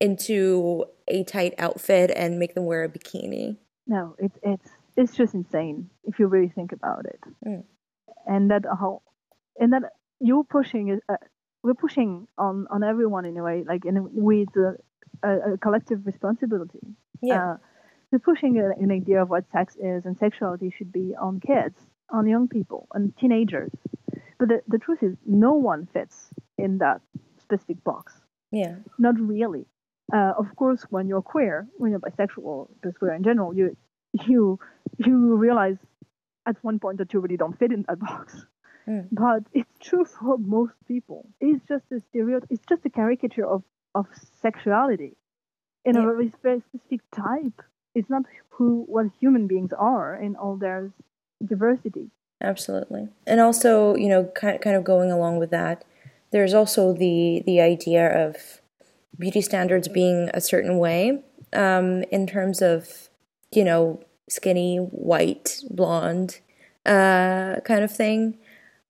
into 0.00 0.84
a 1.08 1.24
tight 1.24 1.54
outfit 1.58 2.10
and 2.14 2.38
make 2.38 2.54
them 2.54 2.64
wear 2.64 2.84
a 2.84 2.88
bikini. 2.88 3.56
No, 3.86 4.16
it's 4.18 4.38
it's 4.42 4.70
it's 4.96 5.14
just 5.14 5.34
insane 5.34 5.90
if 6.04 6.18
you 6.18 6.26
really 6.26 6.48
think 6.48 6.72
about 6.72 7.06
it. 7.06 7.20
Mm. 7.46 7.64
And 8.26 8.50
that 8.50 8.64
whole 8.64 9.02
and 9.58 9.72
that 9.72 9.82
you're 10.20 10.44
pushing 10.44 11.00
uh, 11.08 11.16
we're 11.62 11.74
pushing 11.74 12.26
on 12.36 12.66
on 12.70 12.82
everyone 12.82 13.24
in 13.24 13.36
a 13.36 13.42
way 13.42 13.64
like 13.66 13.84
in 13.84 14.08
with 14.12 14.48
the 14.54 14.76
a, 15.22 15.52
a 15.52 15.58
collective 15.58 16.04
responsibility. 16.04 16.80
Yeah. 17.22 17.52
Uh, 17.52 17.56
we're 18.12 18.18
pushing 18.18 18.58
a, 18.58 18.70
an 18.82 18.90
idea 18.90 19.22
of 19.22 19.30
what 19.30 19.50
sex 19.50 19.76
is 19.76 20.04
and 20.04 20.16
sexuality 20.18 20.72
should 20.76 20.92
be 20.92 21.14
on 21.20 21.40
kids, 21.40 21.76
on 22.10 22.26
young 22.28 22.48
people, 22.48 22.86
on 22.94 23.12
teenagers. 23.18 23.70
But 24.38 24.48
the, 24.48 24.62
the 24.68 24.78
truth 24.78 25.02
is, 25.02 25.16
no 25.26 25.54
one 25.54 25.88
fits 25.92 26.28
in 26.58 26.78
that 26.78 27.00
specific 27.40 27.82
box. 27.82 28.12
Yeah. 28.52 28.76
Not 28.98 29.18
really. 29.18 29.66
Uh, 30.12 30.32
of 30.38 30.54
course, 30.56 30.82
when 30.90 31.08
you're 31.08 31.22
queer, 31.22 31.66
when 31.78 31.90
you're 31.90 32.00
bisexual, 32.00 32.68
just 32.84 32.98
queer 32.98 33.14
in 33.14 33.22
general, 33.24 33.54
you 33.54 33.76
you 34.26 34.58
you 34.98 35.34
realize 35.34 35.76
at 36.46 36.56
one 36.62 36.78
point 36.78 36.98
that 36.98 37.12
you 37.12 37.20
really 37.20 37.36
don't 37.36 37.58
fit 37.58 37.72
in 37.72 37.84
that 37.88 37.98
box. 37.98 38.46
Mm. 38.88 39.08
But 39.10 39.42
it's 39.52 39.76
true 39.80 40.04
for 40.04 40.38
most 40.38 40.74
people. 40.86 41.28
It's 41.40 41.60
just 41.68 41.84
a 41.90 41.98
stereotype. 42.08 42.48
It's 42.50 42.64
just 42.68 42.86
a 42.86 42.90
caricature 42.90 43.44
of 43.46 43.62
of 43.94 44.06
sexuality 44.42 45.16
in 45.84 45.94
Yeah. 45.94 46.02
a 46.02 46.04
very, 46.04 46.32
very 46.42 46.60
specific 46.68 47.00
type. 47.10 47.62
It's 47.96 48.08
not 48.08 48.22
who 48.50 48.84
what 48.86 49.06
human 49.20 49.46
beings 49.48 49.72
are 49.72 50.14
in 50.14 50.36
all 50.36 50.56
their 50.56 50.92
diversity. 51.44 52.10
Absolutely. 52.40 53.08
And 53.26 53.40
also, 53.40 53.96
you 53.96 54.08
know, 54.08 54.24
kind 54.34 54.60
kind 54.60 54.76
of 54.76 54.84
going 54.84 55.10
along 55.10 55.38
with 55.38 55.50
that, 55.50 55.84
there's 56.30 56.54
also 56.54 56.92
the 56.92 57.42
the 57.44 57.60
idea 57.60 58.06
of 58.26 58.60
beauty 59.18 59.40
standards 59.40 59.88
being 59.88 60.30
a 60.34 60.40
certain 60.40 60.78
way 60.78 61.22
um, 61.52 62.02
in 62.04 62.26
terms 62.26 62.62
of, 62.62 63.08
you 63.52 63.64
know, 63.64 64.02
skinny, 64.28 64.76
white, 64.76 65.60
blonde, 65.70 66.40
uh, 66.84 67.56
kind 67.64 67.82
of 67.82 67.94
thing. 67.94 68.38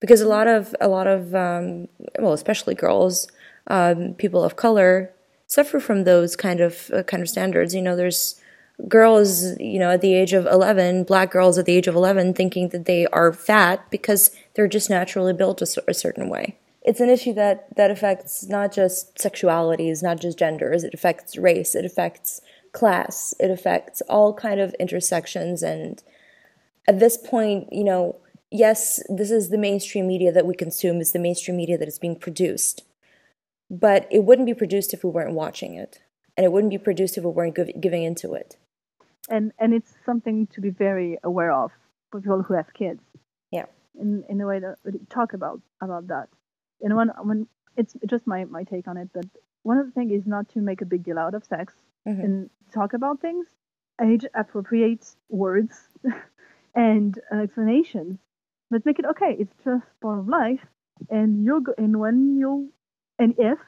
Because 0.00 0.20
a 0.20 0.28
lot 0.28 0.46
of 0.46 0.74
a 0.80 0.88
lot 0.88 1.06
of 1.06 1.34
um, 1.34 1.88
well, 2.18 2.34
especially 2.34 2.74
girls, 2.74 3.28
um, 3.68 4.14
people 4.14 4.44
of 4.44 4.56
color 4.56 5.12
suffer 5.46 5.80
from 5.80 6.04
those 6.04 6.36
kind 6.36 6.60
of 6.60 6.90
uh, 6.92 7.02
kind 7.02 7.22
of 7.22 7.28
standards. 7.28 7.74
You 7.74 7.82
know, 7.82 7.96
there's 7.96 8.40
girls, 8.88 9.58
you 9.58 9.78
know, 9.78 9.90
at 9.90 10.02
the 10.02 10.14
age 10.14 10.32
of 10.32 10.46
11, 10.46 11.04
black 11.04 11.30
girls 11.30 11.56
at 11.58 11.64
the 11.64 11.74
age 11.74 11.88
of 11.88 11.94
11 11.94 12.34
thinking 12.34 12.68
that 12.70 12.84
they 12.84 13.06
are 13.06 13.32
fat 13.32 13.90
because 13.90 14.36
they're 14.54 14.68
just 14.68 14.90
naturally 14.90 15.32
built 15.32 15.62
a, 15.62 15.82
a 15.88 15.94
certain 15.94 16.28
way. 16.28 16.58
It's 16.86 17.00
an 17.00 17.10
issue 17.10 17.34
that, 17.34 17.74
that 17.76 17.90
affects 17.90 18.46
not 18.48 18.72
just 18.72 19.16
sexualities, 19.16 20.02
not 20.02 20.20
just 20.20 20.38
genders, 20.38 20.84
it 20.84 20.94
affects 20.94 21.36
race, 21.36 21.74
it 21.74 21.84
affects 21.84 22.40
class, 22.72 23.34
it 23.40 23.50
affects 23.50 24.00
all 24.08 24.32
kind 24.32 24.60
of 24.60 24.72
intersections. 24.78 25.62
And 25.62 26.02
at 26.86 27.00
this 27.00 27.16
point, 27.16 27.68
you 27.72 27.84
know, 27.84 28.16
yes, 28.50 29.02
this 29.08 29.30
is 29.32 29.50
the 29.50 29.58
mainstream 29.58 30.06
media 30.06 30.30
that 30.32 30.46
we 30.46 30.54
consume, 30.54 31.00
is 31.00 31.12
the 31.12 31.18
mainstream 31.18 31.56
media 31.56 31.76
that 31.76 31.88
is 31.88 31.98
being 31.98 32.16
produced. 32.16 32.84
But 33.68 34.06
it 34.10 34.22
wouldn't 34.24 34.46
be 34.46 34.54
produced 34.54 34.94
if 34.94 35.02
we 35.02 35.10
weren't 35.10 35.34
watching 35.34 35.74
it. 35.74 36.00
And 36.36 36.44
it 36.44 36.52
wouldn't 36.52 36.70
be 36.70 36.78
produced 36.78 37.18
if 37.18 37.24
we 37.24 37.30
weren't 37.30 37.56
giv 37.56 37.70
giving 37.80 38.04
into 38.04 38.34
it. 38.34 38.56
and 39.28 39.52
and 39.58 39.74
it's 39.74 39.92
something 40.04 40.46
to 40.54 40.60
be 40.60 40.70
very 40.70 41.18
aware 41.22 41.52
of 41.52 41.70
for 42.10 42.20
people 42.20 42.42
who 42.42 42.54
have 42.54 42.72
kids. 42.74 43.00
Yeah. 43.50 43.66
In 44.00 44.24
in 44.28 44.40
a 44.40 44.46
way 44.46 44.60
that 44.60 44.76
we 44.84 45.00
talk 45.10 45.32
about 45.32 45.60
about 45.80 46.06
that. 46.08 46.28
And 46.80 46.94
when 46.96 47.08
when 47.22 47.46
it's 47.76 47.94
just 48.06 48.26
my 48.26 48.44
my 48.44 48.64
take 48.64 48.88
on 48.88 48.96
it, 48.96 49.08
but 49.12 49.26
one 49.62 49.78
of 49.78 49.86
the 49.86 49.92
things 49.92 50.12
is 50.12 50.26
not 50.26 50.48
to 50.50 50.60
make 50.60 50.80
a 50.82 50.86
big 50.86 51.02
deal 51.04 51.18
out 51.18 51.34
of 51.34 51.44
sex 51.44 51.74
Mhm. 52.06 52.24
and 52.24 52.50
talk 52.72 52.92
about 52.94 53.20
things. 53.20 53.46
Age 54.00 54.24
appropriate 54.34 55.16
words 55.28 55.88
and 56.74 57.18
uh, 57.32 57.36
explanations, 57.38 58.18
but 58.70 58.84
make 58.86 58.98
it 58.98 59.06
okay. 59.06 59.34
It's 59.38 59.56
just 59.64 59.84
part 60.00 60.18
of 60.18 60.28
life, 60.28 60.64
and 61.10 61.42
you're 61.44 61.60
go- 61.60 61.74
and 61.78 61.98
when 61.98 62.36
you 62.36 62.72
and 63.18 63.34
if 63.38 63.58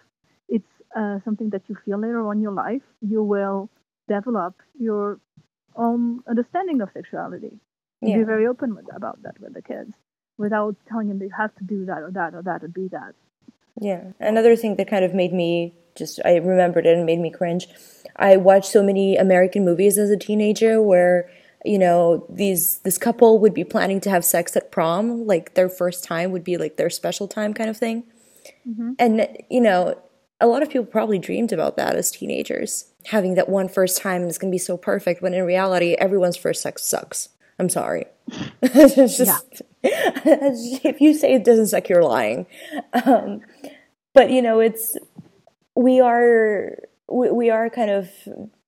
it's 0.49 0.73
uh, 0.95 1.19
something 1.25 1.51
that 1.51 1.63
you 1.69 1.75
feel 1.85 1.99
later 1.99 2.27
on 2.27 2.37
in 2.37 2.43
your 2.43 2.53
life, 2.53 2.83
you 3.01 3.23
will 3.23 3.71
develop 4.09 4.55
your 4.79 5.19
own 5.77 6.23
understanding 6.27 6.81
of 6.81 6.91
sexuality. 6.93 7.59
Yeah. 8.01 8.19
Be 8.19 8.23
very 8.25 8.47
open 8.47 8.75
with, 8.75 8.87
about 8.95 9.23
that 9.23 9.39
with 9.41 9.55
the 9.55 9.63
kids 9.63 9.95
without 10.39 10.77
telling 10.89 11.09
them 11.09 11.19
they 11.19 11.31
have 11.37 11.55
to 11.57 11.65
do 11.65 11.85
that 11.85 11.99
or 11.99 12.11
that 12.13 12.35
or 12.35 12.43
that 12.43 12.65
or 12.65 12.69
be 12.69 12.89
that. 12.89 13.15
Yeah. 13.81 14.13
Another 14.19 14.57
thing 14.57 14.77
that 14.77 14.89
kind 14.89 15.05
of 15.05 15.15
made 15.15 15.33
me 15.33 15.75
just, 15.95 16.21
I 16.25 16.37
remembered 16.37 16.87
it 16.87 16.97
and 16.97 17.05
made 17.05 17.19
me 17.19 17.31
cringe. 17.31 17.69
I 18.17 18.37
watched 18.37 18.71
so 18.71 18.83
many 18.83 19.17
American 19.17 19.65
movies 19.65 19.99
as 19.99 20.11
a 20.11 20.17
teenager 20.17 20.81
where, 20.81 21.31
you 21.65 21.79
know, 21.79 22.25
these, 22.29 22.79
this 22.79 22.99
couple 22.99 23.39
would 23.41 23.55
be 23.55 23.65
planning 23.65 24.01
to 24.03 24.11
have 24.11 24.25
sex 24.25 24.57
at 24.57 24.71
prom, 24.71 25.27
like 25.27 25.55
their 25.55 25.69
first 25.69 26.05
time 26.05 26.31
would 26.31 26.45
be 26.45 26.57
like 26.57 26.77
their 26.77 26.91
special 26.91 27.29
time 27.29 27.53
kind 27.53 27.69
of 27.69 27.77
thing. 27.77 28.05
Mm-hmm. 28.67 28.93
And, 28.99 29.29
you 29.51 29.61
know, 29.61 30.01
a 30.41 30.47
lot 30.47 30.63
of 30.63 30.71
people 30.71 30.87
probably 30.87 31.19
dreamed 31.19 31.53
about 31.53 31.77
that 31.77 31.97
as 31.97 32.13
teenagers, 32.13 32.93
having 33.07 33.35
that 33.35 33.49
one 33.49 33.69
first 33.69 34.01
time 34.01 34.23
and 34.23 34.29
it's 34.29 34.39
going 34.39 34.51
to 34.51 34.55
be 34.55 34.59
so 34.59 34.77
perfect 34.77 35.21
when 35.21 35.35
in 35.35 35.45
reality, 35.45 35.95
everyone's 35.95 36.37
first 36.37 36.63
sex 36.63 36.85
sucks. 36.85 37.31
I'm 37.59 37.69
sorry. 37.69 38.07
just, 38.65 39.63
if 39.83 41.01
you 41.01 41.15
say 41.15 41.35
it 41.35 41.45
doesn't 41.45 41.69
suck, 41.69 41.89
you're 41.89 42.03
lying. 42.03 42.47
Um, 42.93 43.41
but 44.15 44.31
you 44.31 44.43
know, 44.43 44.61
it's 44.61 44.97
we 45.75 46.01
are 46.01 46.77
we, 47.09 47.31
we 47.31 47.51
are 47.51 47.71
kind 47.71 47.91
of 47.91 48.11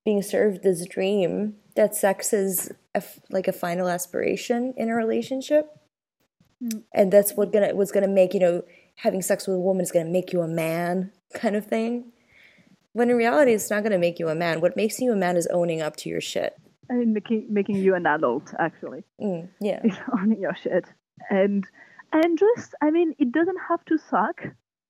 being 0.05 0.23
served 0.23 0.62
this 0.62 0.87
dream 0.87 1.57
that 1.77 1.94
sex 1.94 2.33
is 2.33 2.70
a 2.94 3.03
like 3.31 3.49
a 3.49 3.53
final 3.53 3.88
aspiration 3.88 4.75
in 4.77 4.88
a 4.88 4.94
relationship, 4.94 5.77
and 6.94 7.12
that's 7.12 7.33
what 7.33 7.53
gonna 7.53 7.75
what's 7.75 7.92
gonna 7.92 8.09
make 8.09 8.35
you 8.35 8.40
know 8.40 8.62
having 8.96 9.23
sex 9.23 9.46
with 9.46 9.57
a 9.57 9.61
woman 9.61 9.83
is 9.83 9.92
gonna 9.92 10.11
make 10.11 10.33
you 10.33 10.40
a 10.42 10.49
man 10.49 11.11
kind 11.35 11.57
of 11.57 11.66
thing. 11.66 12.12
When 12.92 13.11
in 13.11 13.16
reality, 13.16 13.53
it's 13.53 13.70
not 13.70 13.83
gonna 13.83 13.99
make 13.99 14.18
you 14.18 14.29
a 14.29 14.35
man. 14.35 14.61
What 14.61 14.77
makes 14.77 15.01
you 15.01 15.12
a 15.12 15.16
man 15.16 15.37
is 15.37 15.46
owning 15.49 15.81
up 15.81 15.96
to 15.96 16.09
your 16.09 16.20
shit. 16.20 16.57
I 16.90 16.94
mean, 16.94 17.12
making 17.12 17.46
making 17.50 17.76
you 17.76 17.94
an 17.94 18.07
adult 18.07 18.53
actually 18.59 19.05
Mm, 19.20 19.48
yeah, 19.61 19.81
is 19.85 19.96
owning 20.12 20.40
your 20.40 20.55
shit, 20.55 20.87
and 21.31 21.64
and 22.12 22.38
just 22.38 22.74
I 22.83 22.90
mean, 22.90 23.14
it 23.18 23.33
doesn't 23.33 23.59
have 23.68 23.85
to 23.87 23.98
suck 23.98 24.42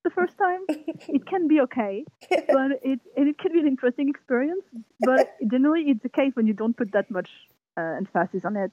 the 0.04 0.10
first 0.10 0.38
time. 0.38 0.60
it 0.68 1.26
can 1.26 1.46
be 1.48 1.60
okay, 1.60 2.04
but 2.30 2.70
it 2.82 3.00
and 3.16 3.28
it 3.28 3.38
can 3.38 3.52
be 3.52 3.60
an 3.60 3.66
interesting 3.66 4.08
experience. 4.08 4.64
But 5.00 5.34
generally, 5.50 5.82
it's 5.88 6.02
the 6.02 6.08
case 6.08 6.32
when 6.34 6.46
you 6.46 6.54
don't 6.54 6.76
put 6.76 6.92
that 6.92 7.10
much 7.10 7.28
uh, 7.76 7.94
emphasis 8.02 8.44
on 8.44 8.56
it, 8.56 8.72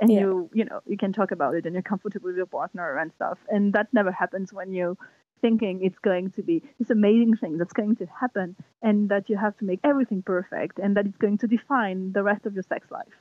and 0.00 0.10
Yeah. 0.10 0.20
you 0.20 0.50
you 0.54 0.64
know 0.64 0.80
you 0.86 0.96
can 0.96 1.12
talk 1.12 1.30
about 1.30 1.54
it 1.54 1.66
and 1.66 1.74
you're 1.74 1.82
comfortable 1.82 2.28
with 2.28 2.36
your 2.36 2.46
partner 2.46 2.96
and 2.98 3.12
stuff. 3.12 3.38
And 3.48 3.72
that 3.74 3.88
never 3.92 4.12
happens 4.12 4.52
when 4.52 4.72
you 4.72 4.96
thinking 5.42 5.84
it's 5.84 5.98
going 5.98 6.30
to 6.30 6.42
be 6.42 6.62
this 6.78 6.88
amazing 6.88 7.36
thing 7.36 7.58
that's 7.58 7.74
going 7.74 7.96
to 7.96 8.06
happen 8.06 8.56
and 8.80 9.10
that 9.10 9.28
you 9.28 9.36
have 9.36 9.56
to 9.58 9.64
make 9.64 9.80
everything 9.84 10.22
perfect 10.22 10.78
and 10.78 10.96
that 10.96 11.04
it's 11.04 11.18
going 11.18 11.36
to 11.38 11.46
define 11.46 12.12
the 12.12 12.22
rest 12.22 12.46
of 12.46 12.54
your 12.54 12.62
sex 12.62 12.90
life. 12.90 13.14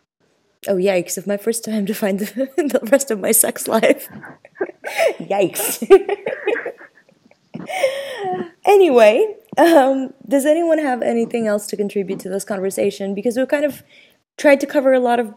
Oh 0.68 0.76
yikes! 0.76 1.18
If 1.18 1.26
my 1.26 1.38
first 1.38 1.66
time 1.66 1.86
to 1.88 1.94
find 1.94 2.20
the, 2.20 2.26
the 2.56 2.88
rest 2.92 3.12
of 3.12 3.20
my 3.20 3.32
sex 3.32 3.68
life. 3.68 4.08
yikes. 5.20 5.84
anyway, 8.66 9.36
um, 9.58 10.14
does 10.28 10.46
anyone 10.46 10.78
have 10.78 11.02
anything 11.02 11.48
else 11.48 11.66
to 11.68 11.76
contribute 11.76 12.20
to 12.20 12.30
this 12.30 12.46
conversation? 12.46 13.16
Because 13.16 13.38
we 13.38 13.46
kind 13.48 13.66
of 13.66 13.84
tried 14.38 14.60
to 14.62 14.68
cover 14.68 14.94
a 14.94 15.00
lot 15.00 15.20
of 15.20 15.34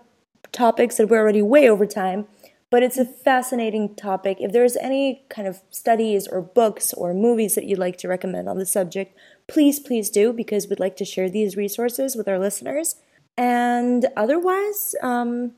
topics 0.53 0.97
that 0.97 1.09
we're 1.09 1.18
already 1.18 1.42
way 1.42 1.68
over 1.68 1.87
time, 1.87 2.27
but 2.74 2.82
it's 2.82 2.98
a 2.98 3.04
fascinating 3.04 3.94
topic. 3.94 4.38
If 4.40 4.50
there's 4.50 4.74
any 4.78 5.22
kind 5.28 5.46
of 5.46 5.60
studies 5.70 6.26
or 6.26 6.42
books 6.42 6.92
or 6.92 7.14
movies 7.14 7.54
that 7.54 7.66
you'd 7.66 7.78
like 7.78 7.98
to 7.98 8.08
recommend 8.08 8.48
on 8.48 8.58
the 8.58 8.66
subject, 8.66 9.16
please, 9.46 9.78
please 9.78 10.10
do, 10.10 10.32
because 10.32 10.66
we'd 10.66 10.80
like 10.80 10.96
to 10.96 11.04
share 11.04 11.30
these 11.30 11.56
resources 11.56 12.16
with 12.16 12.26
our 12.26 12.37
listeners. 12.37 12.96
And 13.37 14.08
otherwise, 14.16 14.96
um, 15.04 15.52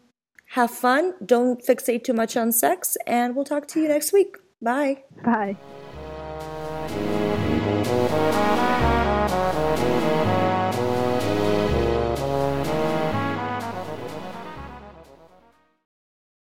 have 0.48 0.70
fun. 0.70 1.14
Don't 1.24 1.64
fixate 1.64 2.04
too 2.04 2.12
much 2.12 2.36
on 2.36 2.52
sex, 2.52 2.98
and 3.06 3.34
we'll 3.34 3.46
talk 3.46 3.66
to 3.68 3.80
you 3.80 3.88
next 3.88 4.12
week. 4.12 4.36
Bye. 4.60 5.04
Bye. 5.24 5.56